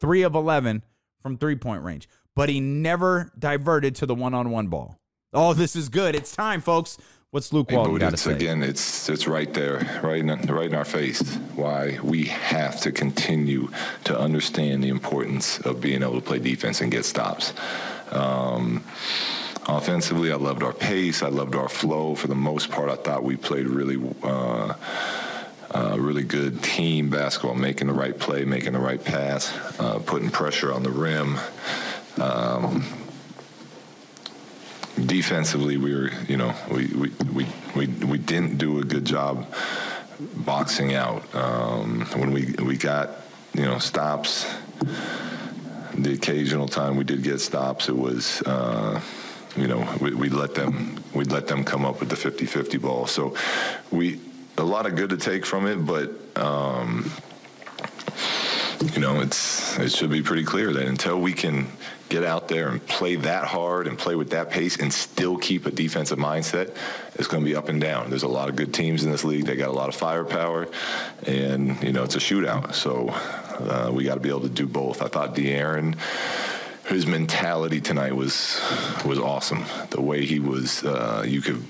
three 0.00 0.22
of 0.22 0.34
11 0.34 0.82
from 1.20 1.36
three 1.36 1.56
point 1.56 1.82
range 1.82 2.08
but 2.38 2.48
he 2.48 2.60
never 2.60 3.32
diverted 3.36 3.96
to 3.96 4.06
the 4.06 4.14
one-on-one 4.14 4.68
ball. 4.68 4.96
Oh, 5.32 5.54
this 5.54 5.74
is 5.74 5.88
good. 5.88 6.14
It's 6.14 6.30
time, 6.30 6.60
folks. 6.60 6.96
What's 7.32 7.52
Luke 7.52 7.72
Walton 7.72 7.96
got 7.96 8.10
to 8.10 8.16
say? 8.16 8.32
Again, 8.32 8.62
it's 8.62 9.08
it's 9.08 9.26
right 9.26 9.52
there, 9.52 10.00
right 10.04 10.20
in, 10.20 10.28
right 10.28 10.66
in 10.66 10.74
our 10.76 10.84
face. 10.84 11.20
Why 11.56 11.98
we 12.00 12.26
have 12.26 12.80
to 12.82 12.92
continue 12.92 13.70
to 14.04 14.16
understand 14.16 14.84
the 14.84 14.88
importance 14.88 15.58
of 15.62 15.80
being 15.80 16.00
able 16.04 16.14
to 16.14 16.20
play 16.20 16.38
defense 16.38 16.80
and 16.80 16.92
get 16.92 17.04
stops. 17.04 17.54
Um, 18.12 18.84
offensively, 19.66 20.30
I 20.30 20.36
loved 20.36 20.62
our 20.62 20.72
pace. 20.72 21.24
I 21.24 21.30
loved 21.30 21.56
our 21.56 21.68
flow. 21.68 22.14
For 22.14 22.28
the 22.28 22.36
most 22.36 22.70
part, 22.70 22.88
I 22.88 22.94
thought 22.94 23.24
we 23.24 23.34
played 23.36 23.66
really. 23.66 23.98
Uh, 24.22 24.74
uh, 25.70 25.94
really 25.98 26.22
good 26.22 26.62
team 26.62 27.10
basketball, 27.10 27.54
making 27.54 27.88
the 27.88 27.92
right 27.92 28.18
play, 28.18 28.42
making 28.42 28.72
the 28.72 28.78
right 28.78 29.04
pass, 29.04 29.54
uh, 29.78 29.98
putting 29.98 30.30
pressure 30.30 30.72
on 30.72 30.82
the 30.82 30.90
rim. 30.90 31.36
Um, 32.20 32.84
defensively, 35.06 35.76
we 35.76 35.94
were, 35.94 36.10
you 36.28 36.36
know, 36.36 36.54
we, 36.70 36.86
we, 36.88 37.10
we, 37.32 37.46
we, 37.76 37.86
we 37.86 38.18
didn't 38.18 38.58
do 38.58 38.80
a 38.80 38.84
good 38.84 39.04
job 39.04 39.46
boxing 40.20 40.94
out. 40.94 41.22
Um, 41.34 42.02
when 42.16 42.32
we, 42.32 42.54
we 42.62 42.76
got, 42.76 43.10
you 43.54 43.62
know, 43.62 43.78
stops, 43.78 44.52
the 45.94 46.14
occasional 46.14 46.68
time 46.68 46.96
we 46.96 47.04
did 47.04 47.22
get 47.22 47.40
stops, 47.40 47.88
it 47.88 47.96
was, 47.96 48.42
uh, 48.42 49.00
you 49.56 49.66
know, 49.66 49.88
we, 50.00 50.14
we 50.14 50.28
let 50.28 50.54
them, 50.54 51.02
we'd 51.14 51.30
let 51.30 51.46
them 51.46 51.64
come 51.64 51.84
up 51.84 52.00
with 52.00 52.08
the 52.08 52.16
50-50 52.16 52.80
ball. 52.80 53.06
So 53.06 53.36
we, 53.90 54.20
a 54.56 54.62
lot 54.62 54.86
of 54.86 54.96
good 54.96 55.10
to 55.10 55.16
take 55.16 55.46
from 55.46 55.66
it, 55.66 55.76
but, 55.76 56.12
um, 56.36 57.10
you 58.92 59.00
know, 59.00 59.20
it's 59.20 59.78
it 59.78 59.92
should 59.92 60.10
be 60.10 60.22
pretty 60.22 60.44
clear 60.44 60.72
that 60.72 60.86
until 60.86 61.20
we 61.20 61.32
can 61.32 61.66
get 62.08 62.24
out 62.24 62.48
there 62.48 62.68
and 62.68 62.84
play 62.86 63.16
that 63.16 63.44
hard 63.44 63.86
and 63.86 63.98
play 63.98 64.14
with 64.14 64.30
that 64.30 64.50
pace 64.50 64.76
and 64.76 64.92
still 64.92 65.36
keep 65.36 65.66
a 65.66 65.70
defensive 65.70 66.18
mindset, 66.18 66.74
it's 67.14 67.28
going 67.28 67.44
to 67.44 67.48
be 67.48 67.54
up 67.54 67.68
and 67.68 67.80
down. 67.80 68.08
There's 68.08 68.22
a 68.22 68.28
lot 68.28 68.48
of 68.48 68.56
good 68.56 68.72
teams 68.72 69.04
in 69.04 69.10
this 69.10 69.24
league. 69.24 69.44
They 69.44 69.56
got 69.56 69.68
a 69.68 69.72
lot 69.72 69.88
of 69.88 69.94
firepower, 69.94 70.68
and 71.26 71.82
you 71.82 71.92
know 71.92 72.04
it's 72.04 72.16
a 72.16 72.20
shootout. 72.20 72.74
So 72.74 73.08
uh, 73.10 73.90
we 73.92 74.04
got 74.04 74.14
to 74.14 74.20
be 74.20 74.30
able 74.30 74.42
to 74.42 74.48
do 74.48 74.66
both. 74.66 75.02
I 75.02 75.08
thought 75.08 75.34
De'Aaron 75.34 75.96
his 76.88 77.06
mentality 77.06 77.80
tonight 77.80 78.16
was 78.16 78.60
was 79.04 79.18
awesome. 79.18 79.64
The 79.90 80.00
way 80.00 80.24
he 80.24 80.40
was, 80.40 80.84
uh, 80.84 81.24
you 81.26 81.42
could, 81.42 81.62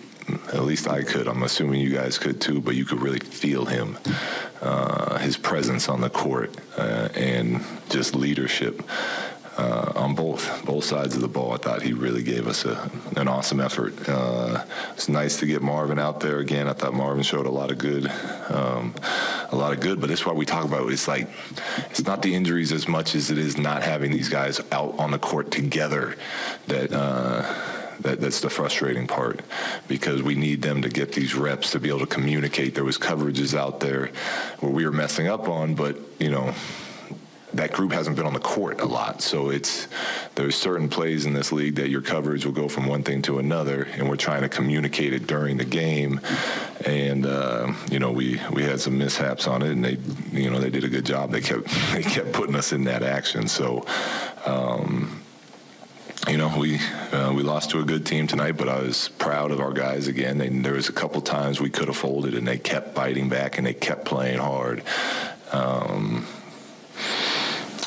at 0.52 0.62
least 0.62 0.88
I 0.88 1.02
could. 1.02 1.26
I'm 1.26 1.42
assuming 1.42 1.80
you 1.80 1.92
guys 1.92 2.18
could 2.18 2.40
too, 2.40 2.60
but 2.60 2.76
you 2.76 2.84
could 2.84 3.02
really 3.02 3.18
feel 3.18 3.64
him, 3.64 3.98
uh, 4.60 5.18
his 5.18 5.36
presence 5.36 5.88
on 5.88 6.00
the 6.00 6.10
court, 6.10 6.54
uh, 6.76 7.08
and 7.14 7.64
just 7.88 8.14
leadership 8.14 8.82
uh, 9.58 9.92
on 9.96 10.14
both 10.14 10.64
both 10.64 10.84
sides 10.84 11.16
of 11.16 11.20
the 11.20 11.28
ball. 11.28 11.52
I 11.52 11.56
thought 11.56 11.82
he 11.82 11.92
really 11.92 12.22
gave 12.22 12.46
us 12.46 12.64
a, 12.64 12.90
an 13.16 13.28
awesome 13.28 13.60
effort. 13.60 14.08
Uh, 14.08 14.64
it's 14.92 15.08
nice 15.08 15.38
to 15.40 15.46
get 15.46 15.62
Marvin 15.62 15.98
out 15.98 16.20
there 16.20 16.38
again. 16.38 16.68
I 16.68 16.72
thought 16.72 16.94
Marvin 16.94 17.24
showed 17.24 17.46
a 17.46 17.50
lot 17.50 17.70
of 17.70 17.78
good, 17.78 18.10
um, 18.48 18.94
a 19.50 19.56
lot 19.56 19.72
of 19.72 19.80
good. 19.80 20.00
But 20.00 20.10
that's 20.10 20.24
why 20.24 20.32
we 20.32 20.46
talk 20.46 20.64
about 20.64 20.90
it's 20.92 21.08
like 21.08 21.28
it's 21.90 22.04
not 22.04 22.22
the 22.22 22.34
injuries 22.34 22.72
as 22.72 22.86
much 22.86 23.14
as 23.14 23.30
it 23.30 23.38
is 23.38 23.58
not 23.58 23.82
having 23.82 24.12
these 24.12 24.28
guys 24.28 24.60
out 24.70 24.98
on 24.98 25.10
the 25.10 25.18
court 25.18 25.50
together. 25.50 26.16
That. 26.68 26.92
Uh, 26.92 27.67
that, 28.00 28.20
that's 28.20 28.40
the 28.40 28.50
frustrating 28.50 29.06
part 29.06 29.40
because 29.86 30.22
we 30.22 30.34
need 30.34 30.62
them 30.62 30.82
to 30.82 30.88
get 30.88 31.12
these 31.12 31.34
reps 31.34 31.72
to 31.72 31.80
be 31.80 31.88
able 31.88 32.00
to 32.00 32.06
communicate. 32.06 32.74
There 32.74 32.84
was 32.84 32.98
coverages 32.98 33.56
out 33.56 33.80
there 33.80 34.10
where 34.60 34.72
we 34.72 34.84
were 34.84 34.92
messing 34.92 35.26
up 35.26 35.48
on, 35.48 35.74
but 35.74 35.96
you 36.18 36.30
know, 36.30 36.54
that 37.54 37.72
group 37.72 37.92
hasn't 37.92 38.16
been 38.16 38.26
on 38.26 38.34
the 38.34 38.40
court 38.40 38.80
a 38.80 38.84
lot. 38.84 39.22
So 39.22 39.50
it's 39.50 39.88
there's 40.34 40.54
certain 40.54 40.88
plays 40.88 41.26
in 41.26 41.32
this 41.32 41.50
league 41.50 41.76
that 41.76 41.88
your 41.88 42.02
coverage 42.02 42.44
will 42.44 42.52
go 42.52 42.68
from 42.68 42.86
one 42.86 43.02
thing 43.02 43.22
to 43.22 43.38
another, 43.38 43.84
and 43.94 44.08
we're 44.08 44.16
trying 44.16 44.42
to 44.42 44.48
communicate 44.48 45.12
it 45.12 45.26
during 45.26 45.56
the 45.56 45.64
game. 45.64 46.20
And 46.84 47.26
uh, 47.26 47.72
you 47.90 47.98
know, 47.98 48.12
we 48.12 48.40
we 48.52 48.62
had 48.62 48.80
some 48.80 48.98
mishaps 48.98 49.46
on 49.46 49.62
it, 49.62 49.70
and 49.70 49.84
they 49.84 49.98
you 50.32 50.50
know 50.50 50.58
they 50.58 50.70
did 50.70 50.84
a 50.84 50.88
good 50.88 51.06
job. 51.06 51.30
They 51.30 51.40
kept 51.40 51.68
they 51.92 52.02
kept 52.02 52.32
putting 52.32 52.54
us 52.54 52.72
in 52.72 52.84
that 52.84 53.02
action. 53.02 53.48
So. 53.48 53.84
Um, 54.44 55.22
you 56.28 56.36
know, 56.36 56.54
we 56.58 56.78
uh, 57.12 57.32
we 57.32 57.42
lost 57.42 57.70
to 57.70 57.80
a 57.80 57.84
good 57.84 58.04
team 58.04 58.26
tonight, 58.26 58.52
but 58.52 58.68
I 58.68 58.80
was 58.82 59.08
proud 59.18 59.50
of 59.50 59.60
our 59.60 59.72
guys 59.72 60.08
again. 60.08 60.38
They, 60.38 60.48
there 60.48 60.74
was 60.74 60.88
a 60.88 60.92
couple 60.92 61.20
times 61.22 61.60
we 61.60 61.70
could 61.70 61.88
have 61.88 61.96
folded, 61.96 62.34
and 62.34 62.46
they 62.46 62.58
kept 62.58 62.94
biting 62.94 63.28
back 63.28 63.56
and 63.56 63.66
they 63.66 63.72
kept 63.72 64.04
playing 64.04 64.38
hard. 64.38 64.82
Um, 65.52 66.26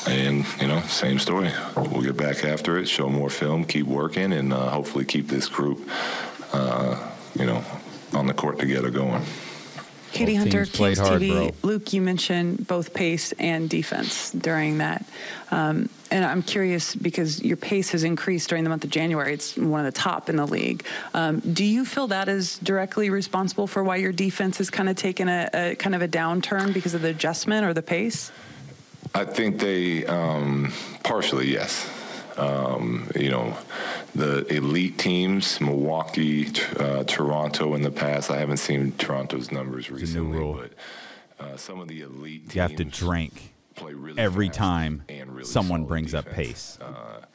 and 0.08 0.44
you 0.60 0.66
know, 0.66 0.80
same 0.82 1.20
story. 1.20 1.50
We'll 1.76 2.02
get 2.02 2.16
back 2.16 2.44
after 2.44 2.78
it, 2.78 2.88
show 2.88 3.08
more 3.08 3.30
film, 3.30 3.64
keep 3.64 3.86
working, 3.86 4.32
and 4.32 4.52
uh, 4.52 4.70
hopefully 4.70 5.04
keep 5.04 5.28
this 5.28 5.48
group, 5.48 5.88
uh, 6.52 7.10
you 7.38 7.46
know, 7.46 7.64
on 8.12 8.26
the 8.26 8.34
court 8.34 8.58
together 8.58 8.90
going. 8.90 9.22
Katie 10.12 10.34
Hunter, 10.34 10.64
Kings 10.66 10.98
hard, 10.98 11.22
TV. 11.22 11.30
Bro. 11.30 11.68
Luke, 11.68 11.92
you 11.92 12.02
mentioned 12.02 12.66
both 12.66 12.94
pace 12.94 13.32
and 13.32 13.68
defense 13.68 14.30
during 14.30 14.78
that. 14.78 15.04
Um, 15.50 15.88
and 16.10 16.24
I'm 16.24 16.42
curious 16.42 16.94
because 16.94 17.42
your 17.42 17.56
pace 17.56 17.90
has 17.90 18.04
increased 18.04 18.48
during 18.50 18.64
the 18.64 18.70
month 18.70 18.84
of 18.84 18.90
January. 18.90 19.32
It's 19.32 19.56
one 19.56 19.84
of 19.84 19.92
the 19.92 19.98
top 19.98 20.28
in 20.28 20.36
the 20.36 20.46
league. 20.46 20.84
Um, 21.14 21.40
do 21.40 21.64
you 21.64 21.84
feel 21.84 22.08
that 22.08 22.28
is 22.28 22.58
directly 22.58 23.10
responsible 23.10 23.66
for 23.66 23.82
why 23.82 23.96
your 23.96 24.12
defense 24.12 24.58
has 24.58 24.68
kind 24.70 24.88
of 24.88 24.96
taken 24.96 25.28
a, 25.28 25.48
a 25.54 25.74
kind 25.76 25.94
of 25.94 26.02
a 26.02 26.08
downturn 26.08 26.74
because 26.74 26.94
of 26.94 27.02
the 27.02 27.08
adjustment 27.08 27.64
or 27.64 27.72
the 27.72 27.82
pace? 27.82 28.30
I 29.14 29.24
think 29.24 29.58
they 29.58 30.06
um, 30.06 30.72
partially 31.02 31.50
yes. 31.50 31.88
Um, 32.38 33.10
you 33.14 33.30
know, 33.30 33.56
the 34.14 34.46
elite 34.52 34.98
teams, 34.98 35.60
Milwaukee, 35.60 36.48
uh, 36.78 37.04
Toronto 37.04 37.74
in 37.74 37.82
the 37.82 37.90
past. 37.90 38.30
I 38.30 38.38
haven't 38.38 38.58
seen 38.58 38.92
Toronto's 38.92 39.52
numbers 39.52 39.90
recently, 39.90 40.52
but 40.52 40.72
uh, 41.44 41.56
some 41.56 41.80
of 41.80 41.88
the 41.88 42.02
elite 42.02 42.54
you 42.54 42.60
have 42.60 42.76
to 42.76 42.84
drink 42.84 43.52
really 43.82 44.20
every 44.20 44.48
time 44.48 45.02
really 45.08 45.44
someone 45.44 45.84
brings 45.84 46.12
defense. 46.12 46.26
up 46.26 46.34
pace. 46.34 46.78
Uh, 46.80 47.26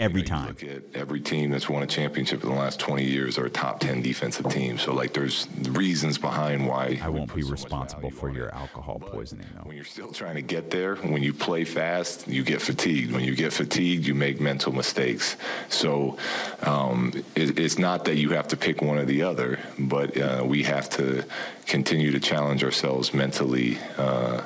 every 0.00 0.22
you 0.22 0.28
know, 0.28 0.34
time. 0.34 0.48
look 0.48 0.62
at 0.62 0.82
every 0.94 1.20
team 1.20 1.50
that's 1.50 1.68
won 1.68 1.82
a 1.82 1.86
championship 1.86 2.42
in 2.42 2.48
the 2.48 2.54
last 2.54 2.80
20 2.80 3.04
years 3.04 3.38
are 3.38 3.46
a 3.46 3.50
top 3.50 3.80
10 3.80 4.02
defensive 4.02 4.48
team. 4.48 4.78
So 4.78 4.92
like 4.94 5.12
there's 5.12 5.48
reasons 5.70 6.18
behind 6.18 6.66
why 6.66 7.00
I 7.02 7.08
won't 7.08 7.34
be 7.34 7.42
so 7.42 7.50
responsible 7.50 8.10
for 8.10 8.30
your 8.30 8.48
it. 8.48 8.54
alcohol 8.54 8.98
but 8.98 9.12
poisoning 9.12 9.46
though. 9.54 9.62
When 9.62 9.76
you're 9.76 9.84
still 9.84 10.12
trying 10.12 10.36
to 10.36 10.42
get 10.42 10.70
there, 10.70 10.96
when 10.96 11.22
you 11.22 11.32
play 11.32 11.64
fast, 11.64 12.26
you 12.28 12.42
get 12.42 12.60
fatigued. 12.60 13.12
When 13.12 13.24
you 13.24 13.34
get 13.34 13.52
fatigued, 13.52 14.06
you 14.06 14.14
make 14.14 14.40
mental 14.40 14.72
mistakes. 14.72 15.36
So 15.68 16.18
um, 16.62 17.12
it, 17.34 17.58
it's 17.58 17.78
not 17.78 18.04
that 18.06 18.16
you 18.16 18.30
have 18.30 18.48
to 18.48 18.56
pick 18.56 18.82
one 18.82 18.98
or 18.98 19.04
the 19.04 19.22
other, 19.22 19.58
but 19.78 20.16
uh, 20.16 20.42
we 20.44 20.64
have 20.64 20.88
to 20.90 21.24
continue 21.66 22.10
to 22.12 22.20
challenge 22.20 22.64
ourselves 22.64 23.14
mentally. 23.14 23.78
Uh, 23.96 24.42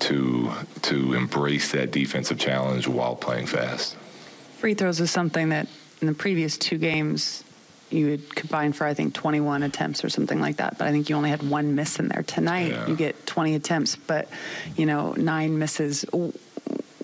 to 0.00 0.52
to 0.82 1.14
embrace 1.14 1.72
that 1.72 1.90
defensive 1.90 2.38
challenge 2.38 2.86
while 2.86 3.16
playing 3.16 3.46
fast. 3.46 3.96
Free 4.58 4.74
throws 4.74 5.00
is 5.00 5.10
something 5.10 5.50
that 5.50 5.68
in 6.00 6.06
the 6.06 6.14
previous 6.14 6.58
two 6.58 6.78
games 6.78 7.44
you 7.90 8.08
had 8.08 8.34
combined 8.34 8.76
for 8.76 8.86
I 8.86 8.94
think 8.94 9.14
21 9.14 9.62
attempts 9.62 10.04
or 10.04 10.10
something 10.10 10.40
like 10.40 10.56
that. 10.56 10.78
But 10.78 10.88
I 10.88 10.90
think 10.90 11.08
you 11.08 11.16
only 11.16 11.30
had 11.30 11.48
one 11.48 11.74
miss 11.74 11.98
in 11.98 12.08
there 12.08 12.22
tonight. 12.22 12.72
Yeah. 12.72 12.86
You 12.86 12.96
get 12.96 13.26
20 13.26 13.54
attempts, 13.54 13.96
but 13.96 14.28
you 14.76 14.84
know 14.84 15.12
nine 15.12 15.58
misses 15.58 16.04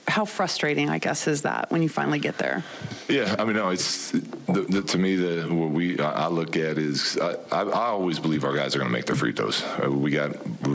how 0.06 0.24
frustrating, 0.24 0.90
I 0.90 0.98
guess, 0.98 1.26
is 1.26 1.42
that 1.42 1.70
when 1.70 1.82
you 1.82 1.88
finally 1.88 2.18
get 2.18 2.38
there? 2.38 2.62
Yeah, 3.08 3.36
I 3.38 3.44
mean, 3.44 3.56
no, 3.56 3.70
it's 3.70 4.10
the, 4.10 4.66
the, 4.68 4.82
to 4.82 4.98
me 4.98 5.16
the 5.16 5.42
what 5.52 5.70
we 5.70 5.98
I 5.98 6.28
look 6.28 6.56
at 6.56 6.78
is 6.78 7.18
I, 7.18 7.34
I, 7.50 7.62
I 7.62 7.86
always 7.88 8.18
believe 8.18 8.44
our 8.44 8.54
guys 8.54 8.74
are 8.74 8.78
going 8.78 8.90
to 8.90 8.92
make 8.92 9.06
their 9.06 9.16
free 9.16 9.32
throws. 9.32 9.62
Uh, 9.62 9.90
we 9.90 10.10
got 10.10 10.30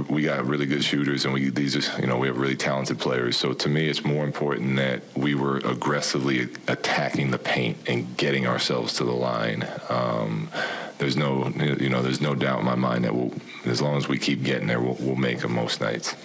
we 0.10 0.24
got 0.24 0.46
really 0.46 0.66
good 0.66 0.84
shooters, 0.84 1.26
and 1.26 1.34
we 1.34 1.50
these 1.50 1.76
are 1.76 2.02
you 2.02 2.08
know 2.08 2.18
we 2.18 2.28
have 2.28 2.38
really 2.38 2.56
talented 2.56 3.00
players. 3.00 3.38
So 3.38 3.54
to 3.54 3.70
me, 3.70 3.88
it's 3.88 4.04
more 4.04 4.26
important 4.26 4.76
that 4.78 5.04
we 5.16 5.36
were 5.36 5.58
aggressively 5.58 6.50
attacking 6.68 7.32
the 7.32 7.40
paint 7.40 7.78
and 7.88 8.18
getting 8.18 8.48
ourselves 8.48 8.94
to 8.96 9.04
the 9.04 9.14
line. 9.14 9.68
Um, 9.90 10.50
there's 10.98 11.18
no 11.18 11.50
you 11.80 11.90
know 11.90 12.02
there's 12.02 12.22
no 12.22 12.36
doubt 12.36 12.60
in 12.60 12.66
my 12.66 12.76
mind 12.76 13.06
that 13.06 13.16
we'll 13.16 13.34
as 13.66 13.82
long 13.82 13.98
as 13.98 14.08
we 14.08 14.18
keep 14.18 14.44
getting 14.44 14.68
there, 14.68 14.82
we'll, 14.82 14.98
we'll 15.00 15.16
make 15.16 15.40
them 15.40 15.54
most 15.54 15.82
nights. 15.82 16.16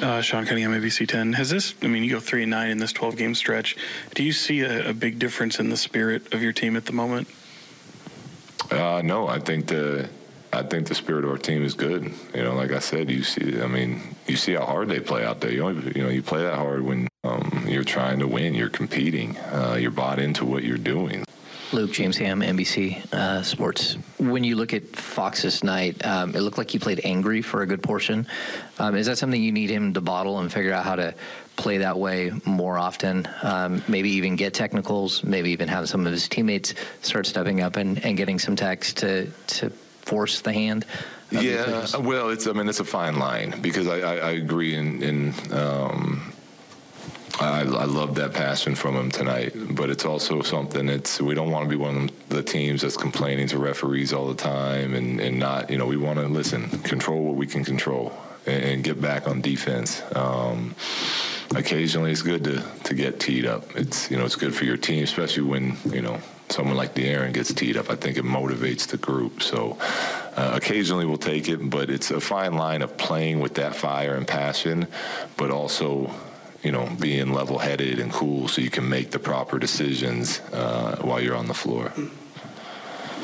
Uh, 0.00 0.20
Sean 0.20 0.46
Cunningham, 0.46 0.72
ABC 0.72 1.08
10. 1.08 1.32
Has 1.32 1.50
this, 1.50 1.74
I 1.82 1.88
mean, 1.88 2.04
you 2.04 2.10
go 2.10 2.20
3 2.20 2.42
and 2.42 2.50
9 2.50 2.70
in 2.70 2.78
this 2.78 2.92
12 2.92 3.16
game 3.16 3.34
stretch. 3.34 3.76
Do 4.14 4.22
you 4.22 4.32
see 4.32 4.60
a, 4.60 4.90
a 4.90 4.92
big 4.92 5.18
difference 5.18 5.58
in 5.58 5.70
the 5.70 5.76
spirit 5.76 6.32
of 6.32 6.40
your 6.40 6.52
team 6.52 6.76
at 6.76 6.86
the 6.86 6.92
moment? 6.92 7.26
Uh, 8.70 9.02
no, 9.04 9.26
I 9.26 9.40
think 9.40 9.66
the 9.66 10.08
I 10.52 10.62
think 10.62 10.86
the 10.86 10.94
spirit 10.94 11.24
of 11.24 11.30
our 11.30 11.36
team 11.36 11.62
is 11.62 11.74
good. 11.74 12.12
You 12.34 12.42
know, 12.42 12.54
like 12.54 12.70
I 12.70 12.78
said, 12.78 13.10
you 13.10 13.22
see, 13.22 13.60
I 13.60 13.66
mean, 13.66 14.16
you 14.26 14.36
see 14.36 14.54
how 14.54 14.64
hard 14.64 14.88
they 14.88 15.00
play 15.00 15.24
out 15.24 15.40
there. 15.40 15.52
You 15.52 15.64
only, 15.64 15.92
you 15.94 16.02
know, 16.02 16.08
you 16.08 16.22
play 16.22 16.42
that 16.42 16.54
hard 16.54 16.82
when 16.82 17.08
um, 17.24 17.64
you're 17.68 17.84
trying 17.84 18.18
to 18.20 18.26
win. 18.26 18.54
You're 18.54 18.70
competing. 18.70 19.36
Uh, 19.38 19.76
you're 19.78 19.90
bought 19.90 20.18
into 20.18 20.44
what 20.44 20.64
you're 20.64 20.78
doing. 20.78 21.24
Luke 21.72 21.92
James 21.92 22.16
Ham, 22.16 22.40
NBC 22.40 23.12
uh, 23.12 23.42
Sports. 23.42 23.98
When 24.18 24.42
you 24.42 24.56
look 24.56 24.72
at 24.72 24.96
Fox's 24.96 25.62
night, 25.62 26.04
um, 26.04 26.34
it 26.34 26.40
looked 26.40 26.56
like 26.56 26.70
he 26.70 26.78
played 26.78 27.02
angry 27.04 27.42
for 27.42 27.62
a 27.62 27.66
good 27.66 27.82
portion. 27.82 28.26
Um, 28.78 28.94
is 28.94 29.06
that 29.06 29.18
something 29.18 29.42
you 29.42 29.52
need 29.52 29.68
him 29.68 29.92
to 29.94 30.00
bottle 30.00 30.38
and 30.38 30.50
figure 30.52 30.72
out 30.72 30.84
how 30.84 30.96
to 30.96 31.14
play 31.56 31.78
that 31.78 31.98
way 31.98 32.32
more 32.46 32.78
often? 32.78 33.28
Um, 33.42 33.82
maybe 33.86 34.10
even 34.10 34.36
get 34.36 34.54
technicals. 34.54 35.22
Maybe 35.22 35.50
even 35.50 35.68
have 35.68 35.88
some 35.88 36.06
of 36.06 36.12
his 36.12 36.28
teammates 36.28 36.74
start 37.02 37.26
stepping 37.26 37.60
up 37.60 37.76
and, 37.76 38.02
and 38.04 38.16
getting 38.16 38.38
some 38.38 38.56
techs 38.56 38.94
to 38.94 39.30
to 39.48 39.70
force 39.70 40.40
the 40.40 40.52
hand. 40.52 40.86
Yeah, 41.30 41.84
well, 41.98 42.30
it's 42.30 42.46
I 42.46 42.52
mean 42.52 42.68
it's 42.68 42.80
a 42.80 42.84
fine 42.84 43.18
line 43.18 43.60
because 43.60 43.86
I, 43.86 43.98
I, 43.98 44.14
I 44.16 44.30
agree 44.30 44.74
in, 44.74 45.02
in 45.02 45.34
um, 45.52 46.32
I, 47.40 47.60
I 47.60 47.84
love 47.84 48.16
that 48.16 48.34
passion 48.34 48.74
from 48.74 48.96
him 48.96 49.10
tonight, 49.10 49.52
but 49.54 49.90
it's 49.90 50.04
also 50.04 50.42
something 50.42 50.88
It's 50.88 51.20
we 51.20 51.34
don't 51.34 51.50
want 51.50 51.64
to 51.64 51.68
be 51.68 51.76
one 51.76 51.96
of 51.96 52.28
the 52.30 52.42
teams 52.42 52.82
that's 52.82 52.96
complaining 52.96 53.46
to 53.48 53.58
referees 53.58 54.12
all 54.12 54.26
the 54.28 54.34
time 54.34 54.94
and, 54.94 55.20
and 55.20 55.38
not, 55.38 55.70
you 55.70 55.78
know, 55.78 55.86
we 55.86 55.96
want 55.96 56.18
to 56.18 56.26
listen, 56.26 56.68
control 56.80 57.22
what 57.22 57.36
we 57.36 57.46
can 57.46 57.64
control 57.64 58.12
and, 58.46 58.64
and 58.64 58.84
get 58.84 59.00
back 59.00 59.28
on 59.28 59.40
defense. 59.40 60.02
Um, 60.16 60.74
occasionally 61.54 62.10
it's 62.10 62.22
good 62.22 62.42
to, 62.44 62.64
to 62.84 62.94
get 62.94 63.20
teed 63.20 63.46
up. 63.46 63.76
It's, 63.76 64.10
you 64.10 64.16
know, 64.16 64.24
it's 64.24 64.36
good 64.36 64.54
for 64.54 64.64
your 64.64 64.76
team, 64.76 65.04
especially 65.04 65.44
when, 65.44 65.76
you 65.86 66.02
know, 66.02 66.20
someone 66.48 66.76
like 66.76 66.94
De'Aaron 66.94 67.32
gets 67.32 67.52
teed 67.52 67.76
up. 67.76 67.88
I 67.88 67.94
think 67.94 68.16
it 68.16 68.24
motivates 68.24 68.86
the 68.88 68.96
group. 68.96 69.42
So 69.42 69.78
uh, 70.36 70.52
occasionally 70.54 71.04
we'll 71.04 71.18
take 71.18 71.48
it, 71.48 71.70
but 71.70 71.88
it's 71.88 72.10
a 72.10 72.20
fine 72.20 72.54
line 72.54 72.82
of 72.82 72.96
playing 72.96 73.38
with 73.38 73.54
that 73.54 73.76
fire 73.76 74.16
and 74.16 74.26
passion, 74.26 74.88
but 75.36 75.50
also 75.50 76.12
you 76.62 76.72
know, 76.72 76.88
being 76.98 77.32
level 77.32 77.58
headed 77.58 78.00
and 78.00 78.12
cool 78.12 78.48
so 78.48 78.60
you 78.60 78.70
can 78.70 78.88
make 78.88 79.10
the 79.10 79.18
proper 79.18 79.58
decisions 79.58 80.40
uh, 80.52 80.98
while 81.02 81.20
you're 81.20 81.36
on 81.36 81.46
the 81.46 81.54
floor. 81.54 81.92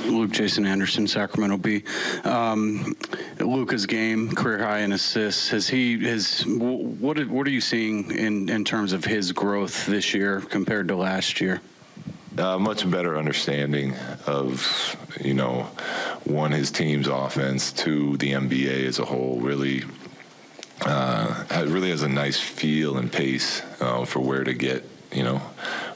Luke 0.06 0.32
Jason 0.32 0.66
Anderson, 0.66 1.06
Sacramento 1.06 1.56
Bee. 1.56 1.82
Um, 2.24 2.96
Luka's 3.38 3.86
game, 3.86 4.34
career 4.34 4.58
high 4.58 4.80
in 4.80 4.92
assists. 4.92 5.48
Has 5.48 5.68
he 5.68 6.04
has 6.04 6.44
what? 6.46 7.18
What 7.26 7.46
are 7.46 7.50
you 7.50 7.60
seeing 7.60 8.10
in 8.10 8.48
in 8.48 8.64
terms 8.64 8.92
of 8.92 9.04
his 9.04 9.32
growth 9.32 9.86
this 9.86 10.12
year 10.14 10.40
compared 10.40 10.88
to 10.88 10.96
last 10.96 11.40
year? 11.40 11.60
Uh, 12.36 12.58
much 12.58 12.88
better 12.90 13.16
understanding 13.16 13.94
of 14.26 14.96
you 15.20 15.34
know 15.34 15.62
one 16.24 16.52
his 16.52 16.70
team's 16.70 17.08
offense, 17.08 17.72
to 17.72 18.16
the 18.18 18.32
NBA 18.32 18.86
as 18.86 18.98
a 18.98 19.04
whole. 19.04 19.40
Really 19.40 19.84
uh, 20.84 21.44
it 21.50 21.68
really 21.68 21.90
has 21.90 22.02
a 22.02 22.08
nice 22.08 22.38
feel 22.38 22.96
and 22.96 23.10
pace 23.10 23.62
uh, 23.80 24.04
for 24.04 24.20
where 24.20 24.44
to 24.44 24.54
get, 24.54 24.84
you 25.12 25.22
know, 25.22 25.38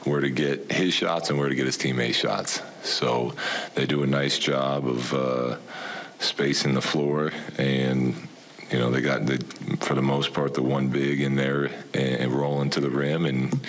where 0.03 0.21
to 0.21 0.29
get 0.29 0.71
his 0.71 0.93
shots 0.93 1.29
and 1.29 1.37
where 1.37 1.49
to 1.49 1.55
get 1.55 1.65
his 1.65 1.77
teammates' 1.77 2.17
shots. 2.17 2.61
So 2.83 3.33
they 3.75 3.85
do 3.85 4.03
a 4.03 4.07
nice 4.07 4.39
job 4.39 4.87
of 4.87 5.13
uh, 5.13 5.57
spacing 6.19 6.73
the 6.73 6.81
floor, 6.81 7.31
and 7.57 8.15
you 8.71 8.79
know 8.79 8.89
they 8.89 9.01
got 9.01 9.25
the 9.25 9.37
for 9.81 9.95
the 9.95 10.01
most 10.01 10.33
part 10.33 10.53
the 10.53 10.61
one 10.61 10.87
big 10.89 11.21
in 11.21 11.35
there 11.35 11.65
and, 11.93 11.93
and 11.93 12.31
rolling 12.31 12.69
to 12.71 12.79
the 12.79 12.89
rim, 12.89 13.25
and 13.25 13.67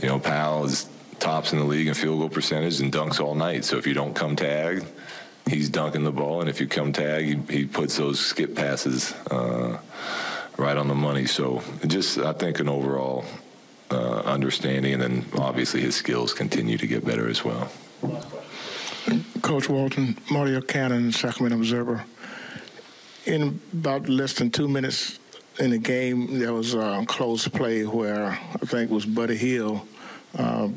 you 0.00 0.08
know 0.08 0.18
Powell 0.18 0.64
is 0.64 0.88
tops 1.18 1.52
in 1.52 1.58
the 1.58 1.64
league 1.64 1.86
in 1.86 1.94
field 1.94 2.18
goal 2.18 2.28
percentage 2.28 2.80
and 2.80 2.92
dunks 2.92 3.20
all 3.20 3.34
night. 3.34 3.64
So 3.64 3.76
if 3.76 3.86
you 3.86 3.94
don't 3.94 4.14
come 4.14 4.36
tag, 4.36 4.84
he's 5.48 5.68
dunking 5.68 6.04
the 6.04 6.12
ball, 6.12 6.40
and 6.40 6.48
if 6.48 6.60
you 6.60 6.66
come 6.66 6.92
tag, 6.92 7.24
he, 7.24 7.54
he 7.54 7.64
puts 7.64 7.96
those 7.96 8.20
skip 8.20 8.54
passes 8.54 9.12
uh, 9.30 9.78
right 10.56 10.76
on 10.76 10.88
the 10.88 10.94
money. 10.94 11.26
So 11.26 11.62
just 11.86 12.18
I 12.18 12.32
think 12.32 12.60
an 12.60 12.68
overall 12.68 13.24
uh, 13.90 14.20
understanding, 14.20 14.94
and 14.94 15.02
then 15.02 15.24
obviously 15.38 15.80
his 15.80 15.94
skills 15.94 16.32
continue 16.32 16.78
to 16.78 16.86
get 16.86 17.04
better 17.04 17.28
as 17.28 17.44
well. 17.44 17.70
Coach 19.42 19.68
Walton, 19.68 20.16
Mario 20.30 20.60
Cannon, 20.60 21.12
Sacramento 21.12 21.58
Observer. 21.58 22.04
In 23.26 23.60
about 23.72 24.08
less 24.08 24.32
than 24.34 24.50
two 24.50 24.68
minutes 24.68 25.18
in 25.58 25.70
the 25.70 25.78
game, 25.78 26.38
there 26.38 26.52
was 26.52 26.74
a 26.74 27.04
close 27.06 27.46
play 27.48 27.84
where 27.84 28.26
I 28.26 28.66
think 28.66 28.90
it 28.90 28.94
was 28.94 29.06
Buddy 29.06 29.36
Hield. 29.36 29.80
Uh, 30.36 30.68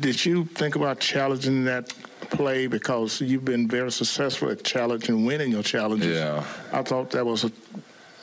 did 0.00 0.24
you 0.24 0.44
think 0.44 0.76
about 0.76 0.98
challenging 0.98 1.64
that 1.64 1.92
play 2.30 2.66
because 2.66 3.20
you've 3.20 3.44
been 3.44 3.68
very 3.68 3.90
successful 3.90 4.50
at 4.50 4.64
challenging, 4.64 5.24
winning 5.24 5.50
your 5.50 5.62
challenges. 5.62 6.16
Yeah. 6.16 6.44
I 6.72 6.82
thought 6.82 7.10
that 7.10 7.24
was, 7.24 7.44
a, 7.44 7.52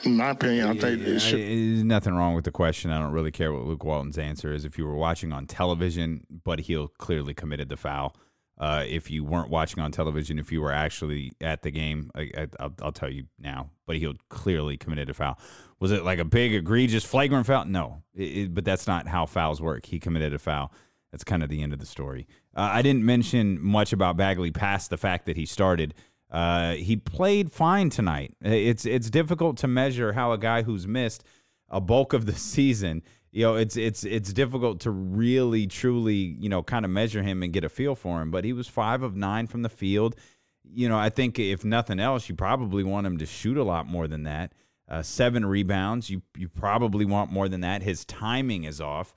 in 0.04 0.18
my 0.18 0.30
opinion, 0.30 0.68
I 0.68 0.74
think 0.80 1.02
it 1.02 1.20
should. 1.20 1.39
There's 1.39 1.84
nothing 1.84 2.13
wrong 2.13 2.36
with 2.36 2.46
the 2.46 2.52
question. 2.52 2.91
I 2.91 3.00
don't 3.00 3.12
really 3.12 3.32
care 3.32 3.52
what 3.52 3.65
Luke 3.65 3.84
Walton's 3.84 4.18
answer 4.18 4.54
is. 4.54 4.65
If 4.65 4.78
you 4.78 4.86
were 4.86 4.96
watching 4.96 5.34
on 5.34 5.48
television, 5.48 6.26
Buddy 6.30 6.63
Hield 6.63 6.98
clearly 6.98 7.34
committed 7.34 7.70
the 7.70 7.78
foul. 7.78 8.15
Uh, 8.58 8.86
if 8.88 9.12
you 9.12 9.24
weren't 9.24 9.50
watching 9.50 9.84
on 9.84 9.91
television, 9.91 10.39
if 10.39 10.52
you 10.52 10.62
were 10.62 10.72
actually 10.72 11.34
at 11.41 11.62
the 11.62 11.72
game, 11.72 12.10
I, 12.15 12.48
will 12.82 12.94
tell 12.94 13.12
you 13.12 13.26
now. 13.38 13.70
Buddy 13.86 14.00
Hield 14.00 14.18
clearly 14.30 14.78
committed 14.78 15.10
a 15.10 15.13
foul. 15.13 15.38
Was 15.80 15.91
it 15.91 16.06
like 16.06 16.20
a 16.20 16.26
big, 16.26 16.54
egregious, 16.54 17.04
flagrant 17.04 17.46
foul? 17.48 17.65
No, 17.65 18.04
it, 18.13 18.24
it, 18.24 18.54
but 18.54 18.63
that's 18.63 18.88
not 18.88 19.08
how 19.08 19.26
fouls 19.26 19.62
work. 19.62 19.86
He 19.86 20.00
committed 20.00 20.34
a 20.34 20.39
foul. 20.39 20.72
That's 21.15 21.23
kind 21.23 21.43
of 21.43 21.47
the 21.47 21.63
end 21.63 21.71
of 21.71 21.80
the 21.80 21.86
story. 21.86 22.28
Uh, 22.54 22.71
I 22.73 22.82
didn't 22.82 23.06
mention 23.06 23.58
much 23.62 23.93
about 23.93 24.17
Bagley 24.17 24.51
past 24.51 24.89
the 24.89 24.97
fact 24.97 25.28
that 25.28 25.38
he 25.38 25.45
started. 25.45 25.93
Uh, 26.30 26.73
he 26.73 26.97
played 26.97 27.54
fine 27.54 27.89
tonight. 27.89 28.36
It's 28.41 28.86
it's 28.86 29.10
difficult 29.10 29.56
to 29.60 29.67
measure 29.69 30.12
how 30.12 30.34
a 30.34 30.38
guy 30.38 30.63
who's 30.63 30.86
missed 30.86 31.23
a 31.69 31.80
bulk 31.80 32.12
of 32.12 32.25
the 32.25 32.34
season, 32.36 33.01
you 33.32 33.43
know, 33.43 33.56
it's 33.56 33.78
it's 33.78 34.04
it's 34.04 34.34
difficult 34.34 34.82
to 34.82 34.91
really 34.91 35.67
truly, 35.67 36.36
you 36.38 36.49
know, 36.49 36.62
kind 36.62 36.84
of 36.84 36.91
measure 36.91 37.23
him 37.23 37.43
and 37.43 37.54
get 37.54 37.63
a 37.63 37.69
feel 37.69 37.95
for 37.95 38.21
him. 38.21 38.30
But 38.30 38.43
he 38.43 38.51
was 38.51 38.67
five 38.67 39.01
of 39.01 39.15
nine 39.15 39.47
from 39.47 39.62
the 39.62 39.69
field. 39.69 40.17
You 40.65 40.89
know, 40.89 40.97
I 40.97 41.08
think 41.08 41.39
if 41.39 41.63
nothing 41.63 42.01
else, 42.01 42.28
you 42.28 42.36
probably 42.36 42.84
want 42.84 43.08
him 43.08 43.19
to 43.19 43.25
shoot 43.25 43.56
a 43.56 43.63
lot 43.63 43.88
more 43.88 44.10
than 44.10 44.23
that. 44.23 44.51
Uh, 44.89 45.01
seven 45.01 45.45
rebounds, 45.45 46.10
you 46.10 46.23
you 46.36 46.49
probably 46.49 47.06
want 47.06 47.32
more 47.32 47.47
than 47.47 47.62
that. 47.62 47.84
His 47.84 48.04
timing 48.04 48.65
is 48.65 48.82
off. 48.82 49.15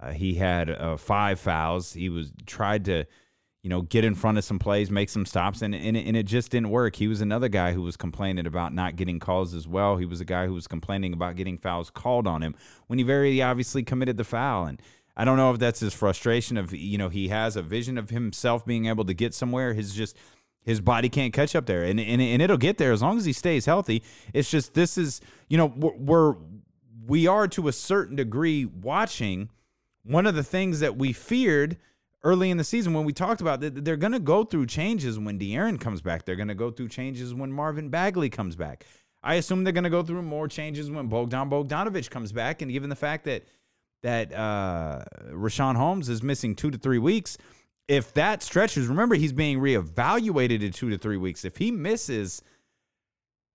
Uh, 0.00 0.12
he 0.12 0.34
had 0.34 0.70
uh, 0.70 0.96
five 0.96 1.40
fouls. 1.40 1.92
He 1.92 2.08
was 2.08 2.32
tried 2.44 2.84
to, 2.86 3.06
you 3.62 3.70
know, 3.70 3.82
get 3.82 4.04
in 4.04 4.14
front 4.14 4.36
of 4.38 4.44
some 4.44 4.58
plays, 4.58 4.90
make 4.90 5.08
some 5.08 5.24
stops, 5.24 5.62
and 5.62 5.74
and 5.74 5.96
it, 5.96 6.06
and 6.06 6.16
it 6.16 6.24
just 6.24 6.50
didn't 6.50 6.70
work. 6.70 6.96
He 6.96 7.08
was 7.08 7.20
another 7.20 7.48
guy 7.48 7.72
who 7.72 7.82
was 7.82 7.96
complaining 7.96 8.46
about 8.46 8.74
not 8.74 8.96
getting 8.96 9.18
calls 9.18 9.54
as 9.54 9.66
well. 9.66 9.96
He 9.96 10.06
was 10.06 10.20
a 10.20 10.24
guy 10.24 10.46
who 10.46 10.54
was 10.54 10.66
complaining 10.66 11.12
about 11.12 11.36
getting 11.36 11.56
fouls 11.56 11.90
called 11.90 12.26
on 12.26 12.42
him 12.42 12.54
when 12.88 12.98
he 12.98 13.04
very 13.04 13.40
obviously 13.40 13.82
committed 13.82 14.18
the 14.18 14.24
foul. 14.24 14.66
And 14.66 14.80
I 15.16 15.24
don't 15.24 15.38
know 15.38 15.50
if 15.52 15.58
that's 15.58 15.80
his 15.80 15.94
frustration 15.94 16.58
of 16.58 16.74
you 16.74 16.98
know 16.98 17.08
he 17.08 17.28
has 17.28 17.56
a 17.56 17.62
vision 17.62 17.96
of 17.96 18.10
himself 18.10 18.66
being 18.66 18.86
able 18.86 19.04
to 19.06 19.14
get 19.14 19.32
somewhere. 19.32 19.72
His 19.72 19.94
just 19.94 20.16
his 20.62 20.80
body 20.80 21.08
can't 21.08 21.32
catch 21.32 21.56
up 21.56 21.64
there, 21.64 21.82
and 21.82 21.98
and, 21.98 22.20
and 22.20 22.42
it'll 22.42 22.58
get 22.58 22.76
there 22.76 22.92
as 22.92 23.00
long 23.00 23.16
as 23.16 23.24
he 23.24 23.32
stays 23.32 23.64
healthy. 23.64 24.02
It's 24.34 24.50
just 24.50 24.74
this 24.74 24.98
is 24.98 25.22
you 25.48 25.56
know 25.56 25.72
we're, 25.74 25.96
we're 25.96 26.34
we 27.06 27.26
are 27.26 27.48
to 27.48 27.68
a 27.68 27.72
certain 27.72 28.16
degree 28.16 28.66
watching 28.66 29.48
one 30.06 30.26
of 30.26 30.34
the 30.34 30.42
things 30.42 30.80
that 30.80 30.96
we 30.96 31.12
feared 31.12 31.76
early 32.22 32.50
in 32.50 32.56
the 32.56 32.64
season 32.64 32.94
when 32.94 33.04
we 33.04 33.12
talked 33.12 33.40
about 33.40 33.60
that 33.60 33.84
they're 33.84 33.96
going 33.96 34.12
to 34.12 34.18
go 34.18 34.44
through 34.44 34.66
changes 34.66 35.18
when 35.18 35.38
De'Aaron 35.38 35.80
comes 35.80 36.00
back. 36.00 36.24
They're 36.24 36.36
going 36.36 36.48
to 36.48 36.54
go 36.54 36.70
through 36.70 36.88
changes 36.88 37.34
when 37.34 37.52
Marvin 37.52 37.88
Bagley 37.88 38.30
comes 38.30 38.56
back. 38.56 38.84
I 39.22 39.34
assume 39.34 39.64
they're 39.64 39.72
going 39.72 39.84
to 39.84 39.90
go 39.90 40.02
through 40.02 40.22
more 40.22 40.48
changes 40.48 40.90
when 40.90 41.08
Bogdan 41.08 41.50
Bogdanovich 41.50 42.10
comes 42.10 42.32
back. 42.32 42.62
And 42.62 42.70
given 42.70 42.90
the 42.90 42.96
fact 42.96 43.24
that 43.24 43.44
that 44.02 44.32
uh, 44.32 45.04
Richaun 45.30 45.74
Holmes 45.74 46.08
is 46.08 46.22
missing 46.22 46.54
two 46.54 46.70
to 46.70 46.78
three 46.78 46.98
weeks, 46.98 47.38
if 47.88 48.12
that 48.14 48.42
stretches, 48.42 48.86
remember 48.86 49.14
he's 49.14 49.32
being 49.32 49.58
reevaluated 49.58 50.62
in 50.62 50.72
two 50.72 50.90
to 50.90 50.98
three 50.98 51.16
weeks. 51.16 51.44
If 51.44 51.56
he 51.56 51.70
misses, 51.70 52.42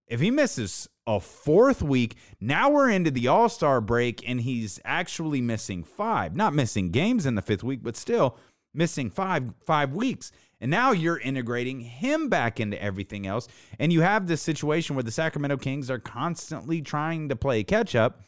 if 0.07 0.19
he 0.19 0.31
misses 0.31 0.89
a 1.07 1.19
fourth 1.19 1.81
week. 1.81 2.15
Now 2.39 2.69
we're 2.69 2.89
into 2.89 3.11
the 3.11 3.27
All 3.27 3.49
Star 3.49 3.81
break, 3.81 4.27
and 4.27 4.41
he's 4.41 4.79
actually 4.85 5.41
missing 5.41 5.83
five. 5.83 6.35
Not 6.35 6.53
missing 6.53 6.91
games 6.91 7.25
in 7.25 7.35
the 7.35 7.41
fifth 7.41 7.63
week, 7.63 7.81
but 7.83 7.95
still 7.95 8.37
missing 8.73 9.09
five 9.09 9.53
five 9.65 9.93
weeks. 9.93 10.31
And 10.59 10.69
now 10.69 10.91
you're 10.91 11.17
integrating 11.17 11.79
him 11.79 12.29
back 12.29 12.59
into 12.59 12.81
everything 12.81 13.25
else. 13.25 13.47
And 13.79 13.91
you 13.91 14.01
have 14.01 14.27
this 14.27 14.43
situation 14.43 14.95
where 14.95 15.03
the 15.03 15.11
Sacramento 15.11 15.57
Kings 15.57 15.89
are 15.89 15.97
constantly 15.97 16.81
trying 16.81 17.29
to 17.29 17.35
play 17.35 17.63
catch 17.63 17.95
up 17.95 18.21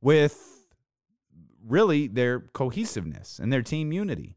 with 0.00 0.66
really 1.66 2.06
their 2.08 2.40
cohesiveness 2.40 3.38
and 3.38 3.52
their 3.52 3.62
team 3.62 3.92
unity. 3.92 4.36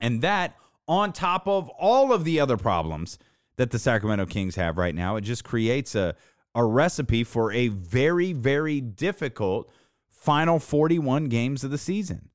And 0.00 0.22
that, 0.22 0.56
on 0.88 1.12
top 1.12 1.46
of 1.46 1.68
all 1.70 2.12
of 2.12 2.24
the 2.24 2.40
other 2.40 2.56
problems 2.56 3.18
that 3.56 3.70
the 3.70 3.78
Sacramento 3.78 4.26
Kings 4.26 4.56
have 4.56 4.78
right 4.78 4.94
now. 4.94 5.16
It 5.16 5.22
just 5.22 5.44
creates 5.44 5.94
a 5.94 6.14
a 6.54 6.64
recipe 6.64 7.24
for 7.24 7.52
a 7.52 7.68
very, 7.68 8.32
very 8.32 8.80
difficult 8.80 9.70
final 10.08 10.58
41 10.58 11.26
games 11.26 11.64
of 11.64 11.70
the 11.70 11.78
season. 11.78 12.28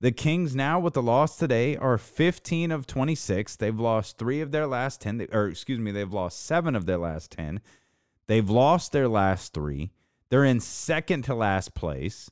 The 0.00 0.12
Kings 0.12 0.56
now 0.56 0.80
with 0.80 0.94
the 0.94 1.02
loss 1.02 1.36
today 1.36 1.76
are 1.76 1.98
15 1.98 2.70
of 2.70 2.86
26. 2.86 3.56
They've 3.56 3.78
lost 3.78 4.16
3 4.16 4.40
of 4.40 4.50
their 4.50 4.66
last 4.66 5.00
10 5.02 5.28
or 5.32 5.48
excuse 5.48 5.78
me, 5.78 5.90
they've 5.90 6.12
lost 6.12 6.44
7 6.46 6.74
of 6.74 6.86
their 6.86 6.98
last 6.98 7.32
10. 7.32 7.60
They've 8.26 8.48
lost 8.48 8.92
their 8.92 9.08
last 9.08 9.52
3. 9.52 9.90
They're 10.30 10.44
in 10.44 10.60
second 10.60 11.22
to 11.22 11.34
last 11.34 11.74
place. 11.74 12.30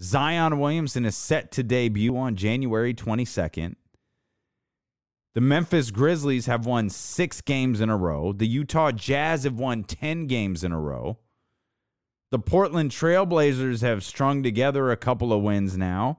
Zion 0.00 0.60
Williamson 0.60 1.04
is 1.04 1.16
set 1.16 1.50
to 1.52 1.64
debut 1.64 2.16
on 2.16 2.36
January 2.36 2.94
22nd. 2.94 3.74
The 5.34 5.40
Memphis 5.40 5.90
Grizzlies 5.90 6.46
have 6.46 6.66
won 6.66 6.90
6 6.90 7.40
games 7.42 7.80
in 7.80 7.88
a 7.88 7.96
row. 7.96 8.32
The 8.32 8.48
Utah 8.48 8.90
Jazz 8.90 9.44
have 9.44 9.58
won 9.58 9.84
10 9.84 10.26
games 10.26 10.64
in 10.64 10.72
a 10.72 10.80
row. 10.80 11.18
The 12.30 12.40
Portland 12.40 12.90
Trailblazers 12.90 13.82
have 13.82 14.04
strung 14.04 14.42
together 14.42 14.90
a 14.90 14.96
couple 14.96 15.32
of 15.32 15.42
wins 15.42 15.76
now. 15.76 16.18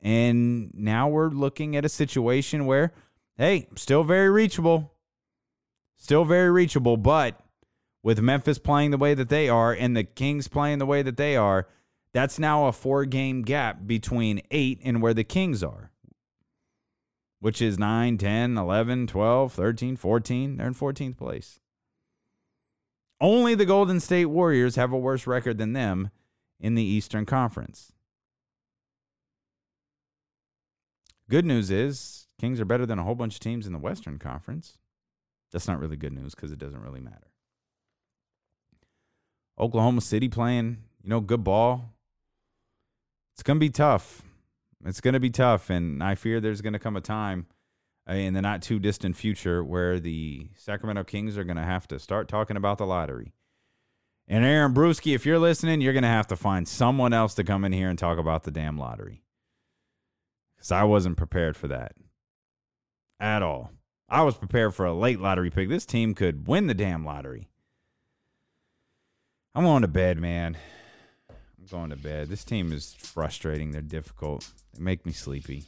And 0.00 0.70
now 0.74 1.08
we're 1.08 1.30
looking 1.30 1.76
at 1.76 1.84
a 1.84 1.88
situation 1.88 2.66
where, 2.66 2.92
hey, 3.36 3.68
still 3.74 4.04
very 4.04 4.30
reachable. 4.30 4.92
Still 5.96 6.24
very 6.24 6.50
reachable. 6.50 6.96
But 6.96 7.40
with 8.02 8.20
Memphis 8.20 8.58
playing 8.58 8.90
the 8.90 8.98
way 8.98 9.14
that 9.14 9.30
they 9.30 9.48
are 9.48 9.72
and 9.72 9.96
the 9.96 10.04
Kings 10.04 10.48
playing 10.48 10.78
the 10.78 10.86
way 10.86 11.02
that 11.02 11.16
they 11.16 11.36
are, 11.36 11.68
that's 12.12 12.38
now 12.38 12.66
a 12.66 12.72
four 12.72 13.06
game 13.06 13.42
gap 13.42 13.86
between 13.86 14.42
eight 14.50 14.78
and 14.84 15.02
where 15.02 15.14
the 15.14 15.24
Kings 15.24 15.62
are, 15.62 15.90
which 17.44 17.60
is 17.60 17.78
9, 17.78 18.16
10, 18.16 18.56
11, 18.56 19.06
12, 19.06 19.52
13, 19.52 19.96
14. 19.96 20.56
They're 20.56 20.66
in 20.66 20.74
14th 20.74 21.18
place. 21.18 21.60
Only 23.20 23.54
the 23.54 23.66
Golden 23.66 24.00
State 24.00 24.24
Warriors 24.24 24.76
have 24.76 24.94
a 24.94 24.96
worse 24.96 25.26
record 25.26 25.58
than 25.58 25.74
them 25.74 26.08
in 26.58 26.74
the 26.74 26.82
Eastern 26.82 27.26
Conference. 27.26 27.92
Good 31.28 31.44
news 31.44 31.70
is 31.70 32.28
Kings 32.40 32.62
are 32.62 32.64
better 32.64 32.86
than 32.86 32.98
a 32.98 33.04
whole 33.04 33.14
bunch 33.14 33.34
of 33.34 33.40
teams 33.40 33.66
in 33.66 33.74
the 33.74 33.78
Western 33.78 34.18
Conference. 34.18 34.78
That's 35.52 35.68
not 35.68 35.78
really 35.78 35.96
good 35.96 36.14
news 36.14 36.34
because 36.34 36.50
it 36.50 36.58
doesn't 36.58 36.80
really 36.80 37.02
matter. 37.02 37.30
Oklahoma 39.60 40.00
City 40.00 40.30
playing, 40.30 40.78
you 41.02 41.10
know, 41.10 41.20
good 41.20 41.44
ball. 41.44 41.92
It's 43.34 43.42
going 43.42 43.58
to 43.58 43.60
be 43.60 43.68
tough. 43.68 44.22
It's 44.84 45.00
going 45.00 45.14
to 45.14 45.20
be 45.20 45.30
tough. 45.30 45.70
And 45.70 46.02
I 46.02 46.14
fear 46.14 46.40
there's 46.40 46.60
going 46.60 46.72
to 46.72 46.78
come 46.78 46.96
a 46.96 47.00
time 47.00 47.46
uh, 48.08 48.14
in 48.14 48.34
the 48.34 48.42
not 48.42 48.62
too 48.62 48.78
distant 48.78 49.16
future 49.16 49.64
where 49.64 49.98
the 49.98 50.48
Sacramento 50.56 51.04
Kings 51.04 51.38
are 51.38 51.44
going 51.44 51.56
to 51.56 51.62
have 51.62 51.88
to 51.88 51.98
start 51.98 52.28
talking 52.28 52.56
about 52.56 52.78
the 52.78 52.86
lottery. 52.86 53.32
And 54.26 54.44
Aaron 54.44 54.72
Bruski, 54.72 55.14
if 55.14 55.26
you're 55.26 55.38
listening, 55.38 55.80
you're 55.80 55.92
going 55.92 56.02
to 56.02 56.08
have 56.08 56.26
to 56.28 56.36
find 56.36 56.66
someone 56.66 57.12
else 57.12 57.34
to 57.34 57.44
come 57.44 57.64
in 57.64 57.72
here 57.72 57.90
and 57.90 57.98
talk 57.98 58.18
about 58.18 58.44
the 58.44 58.50
damn 58.50 58.78
lottery 58.78 59.22
because 60.56 60.72
I 60.72 60.84
wasn't 60.84 61.18
prepared 61.18 61.56
for 61.58 61.68
that 61.68 61.92
at 63.20 63.42
all. 63.42 63.70
I 64.08 64.22
was 64.22 64.36
prepared 64.36 64.74
for 64.74 64.86
a 64.86 64.94
late 64.94 65.20
lottery 65.20 65.50
pick. 65.50 65.68
This 65.68 65.84
team 65.84 66.14
could 66.14 66.46
win 66.46 66.68
the 66.68 66.74
damn 66.74 67.04
lottery. 67.04 67.48
I'm 69.54 69.64
going 69.64 69.82
to 69.82 69.88
bed, 69.88 70.18
man. 70.18 70.56
I'm 71.72 71.78
going 71.78 71.90
to 71.90 71.96
bed. 71.96 72.28
This 72.28 72.44
team 72.44 72.72
is 72.72 72.94
frustrating. 72.98 73.70
They're 73.70 73.80
difficult. 73.80 74.48
They 74.74 74.82
make 74.82 75.06
me 75.06 75.12
sleepy. 75.12 75.64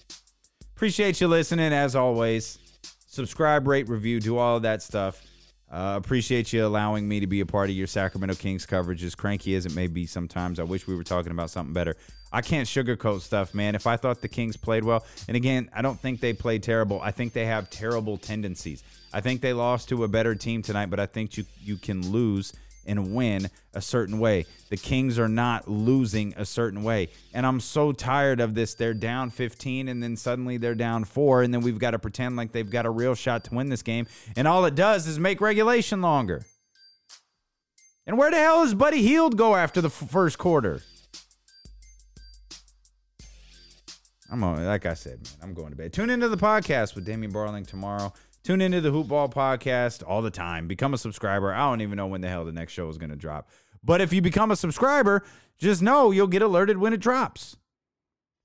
Appreciate 0.75 1.21
you 1.21 1.29
listening 1.29 1.73
as 1.73 1.97
always. 1.97 2.59
Subscribe, 3.07 3.67
rate, 3.67 3.89
review, 3.89 4.21
do 4.21 4.37
all 4.37 4.57
of 4.57 4.63
that 4.63 4.83
stuff. 4.83 5.23
Uh, 5.71 5.95
appreciate 5.97 6.53
you 6.53 6.65
allowing 6.67 7.09
me 7.09 7.19
to 7.21 7.27
be 7.27 7.41
a 7.41 7.47
part 7.47 7.71
of 7.71 7.77
your 7.77 7.87
Sacramento 7.87 8.35
Kings 8.35 8.67
coverage, 8.67 9.03
as 9.03 9.15
cranky 9.15 9.55
as 9.55 9.65
it 9.65 9.75
may 9.75 9.87
be 9.87 10.07
sometimes. 10.07 10.61
I 10.61 10.65
wish 10.65 10.87
we 10.87 10.95
were 10.95 11.03
talking 11.03 11.33
about 11.33 11.51
something 11.51 11.73
better. 11.73 11.97
I 12.31 12.43
can't 12.43 12.69
sugarcoat 12.69 13.23
stuff, 13.23 13.55
man. 13.55 13.75
If 13.75 13.87
I 13.87 13.97
thought 13.97 14.21
the 14.21 14.29
Kings 14.29 14.57
played 14.57 14.85
well, 14.85 15.05
and 15.29 15.37
again, 15.37 15.71
I 15.73 15.83
don't 15.83 15.99
think 15.99 16.21
they 16.21 16.35
played 16.35 16.63
terrible. 16.63 17.01
I 17.01 17.11
think 17.11 17.33
they 17.33 17.47
have 17.47 17.71
terrible 17.71 18.19
tendencies. 18.19 18.85
I 19.13 19.21
think 19.21 19.41
they 19.41 19.55
lost 19.55 19.89
to 19.89 20.05
a 20.05 20.09
better 20.09 20.35
team 20.35 20.63
tonight, 20.63 20.91
but 20.91 21.01
I 21.01 21.07
think 21.07 21.37
you 21.37 21.45
you 21.61 21.77
can 21.79 22.13
lose 22.13 22.53
and 22.87 23.15
win 23.15 23.51
a 23.75 23.81
certain 23.83 24.19
way. 24.19 24.47
The 24.71 24.77
Kings 24.77 25.19
are 25.19 25.29
not 25.29 25.69
losing 25.69 26.35
a 26.37 26.45
certain 26.45 26.83
way. 26.83 27.09
And 27.35 27.47
I'm 27.47 27.61
so 27.61 27.93
tired 27.93 28.41
of 28.41 28.55
this. 28.55 28.75
They're 28.75 28.95
down 28.95 29.31
15 29.31 29.89
and 29.89 30.03
then 30.03 30.17
suddenly 30.17 30.57
they're 30.57 30.75
down 30.75 31.05
4 31.05 31.43
and 31.43 31.53
then 31.53 31.61
we've 31.61 31.79
got 31.79 31.93
to 31.93 31.99
pretend 31.99 32.37
like 32.37 32.53
they've 32.53 32.69
got 32.69 32.87
a 32.87 32.91
real 32.91 33.15
shot 33.15 33.45
to 33.45 33.55
win 33.55 33.69
this 33.69 33.83
game 33.83 34.07
and 34.37 34.49
all 34.49 34.65
it 34.65 34.75
does 34.75 35.07
is 35.07 35.19
make 35.19 35.41
regulation 35.41 36.01
longer. 36.01 36.45
And 38.07 38.17
where 38.17 38.31
the 38.31 38.37
hell 38.37 38.63
does 38.63 38.75
Buddy 38.75 39.03
Hield 39.03 39.37
go 39.37 39.57
after 39.57 39.81
the 39.81 39.89
f- 39.89 40.11
first 40.11 40.39
quarter? 40.39 40.81
I'm 44.31 44.43
on, 44.43 44.65
like 44.65 44.87
I 44.87 44.95
said, 44.95 45.23
man, 45.23 45.33
I'm 45.43 45.55
going 45.55 45.71
to 45.71 45.77
bed. 45.77 45.93
Tune 45.93 46.11
into 46.11 46.29
the 46.29 46.37
podcast 46.37 46.95
with 46.95 47.05
Damien 47.05 47.33
Barling 47.33 47.67
tomorrow. 47.67 48.13
Tune 48.47 48.61
into 48.61 48.81
the 48.81 48.93
Hoopball 48.93 49.35
podcast 49.35 50.05
all 50.07 50.23
the 50.23 50.31
time. 50.31 50.69
Become 50.69 50.95
a 50.95 50.99
subscriber. 50.99 51.53
I 51.53 51.69
don't 51.69 51.81
even 51.81 51.97
know 51.97 52.07
when 52.07 52.21
the 52.21 52.29
hell 52.29 52.45
the 52.45 52.53
next 52.53 52.75
show 52.75 52.89
is 52.89 52.97
going 52.97 53.11
to 53.11 53.17
drop. 53.17 53.49
But 53.83 54.01
if 54.01 54.13
you 54.13 54.23
become 54.23 54.53
a 54.53 54.57
subscriber, 54.57 55.25
just 55.59 55.83
know 55.83 56.13
you'll 56.13 56.29
get 56.29 56.43
alerted 56.43 56.79
when 56.79 56.93
it 56.93 57.01
drops. 57.01 57.57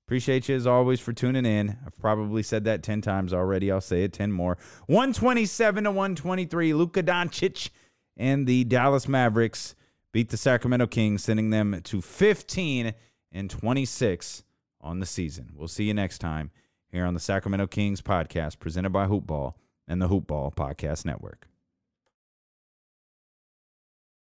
Appreciate 0.04 0.48
you 0.48 0.56
as 0.56 0.66
always 0.66 0.98
for 0.98 1.12
tuning 1.12 1.46
in. 1.46 1.78
I've 1.86 1.96
probably 2.00 2.42
said 2.42 2.64
that 2.64 2.82
10 2.82 3.00
times 3.00 3.32
already. 3.32 3.70
I'll 3.70 3.80
say 3.80 4.02
it 4.02 4.12
10 4.12 4.32
more. 4.32 4.58
127 4.86 5.84
to 5.84 5.90
123. 5.92 6.74
Luka 6.74 7.04
Doncic 7.04 7.70
and 8.16 8.44
the 8.44 8.64
Dallas 8.64 9.06
Mavericks 9.06 9.76
beat 10.10 10.30
the 10.30 10.36
Sacramento 10.36 10.88
Kings, 10.88 11.22
sending 11.22 11.50
them 11.50 11.80
to 11.84 12.02
15 12.02 12.94
and 13.30 13.48
26 13.48 14.42
on 14.80 14.98
the 14.98 15.06
season. 15.06 15.52
We'll 15.54 15.68
see 15.68 15.84
you 15.84 15.94
next 15.94 16.18
time 16.18 16.50
here 16.88 17.06
on 17.06 17.14
the 17.14 17.20
Sacramento 17.20 17.68
Kings 17.68 18.02
podcast 18.02 18.58
presented 18.58 18.90
by 18.90 19.06
Hoopball 19.06 19.54
and 19.86 20.00
the 20.00 20.08
Hoopball 20.08 20.54
Podcast 20.54 21.04
Network. 21.04 21.51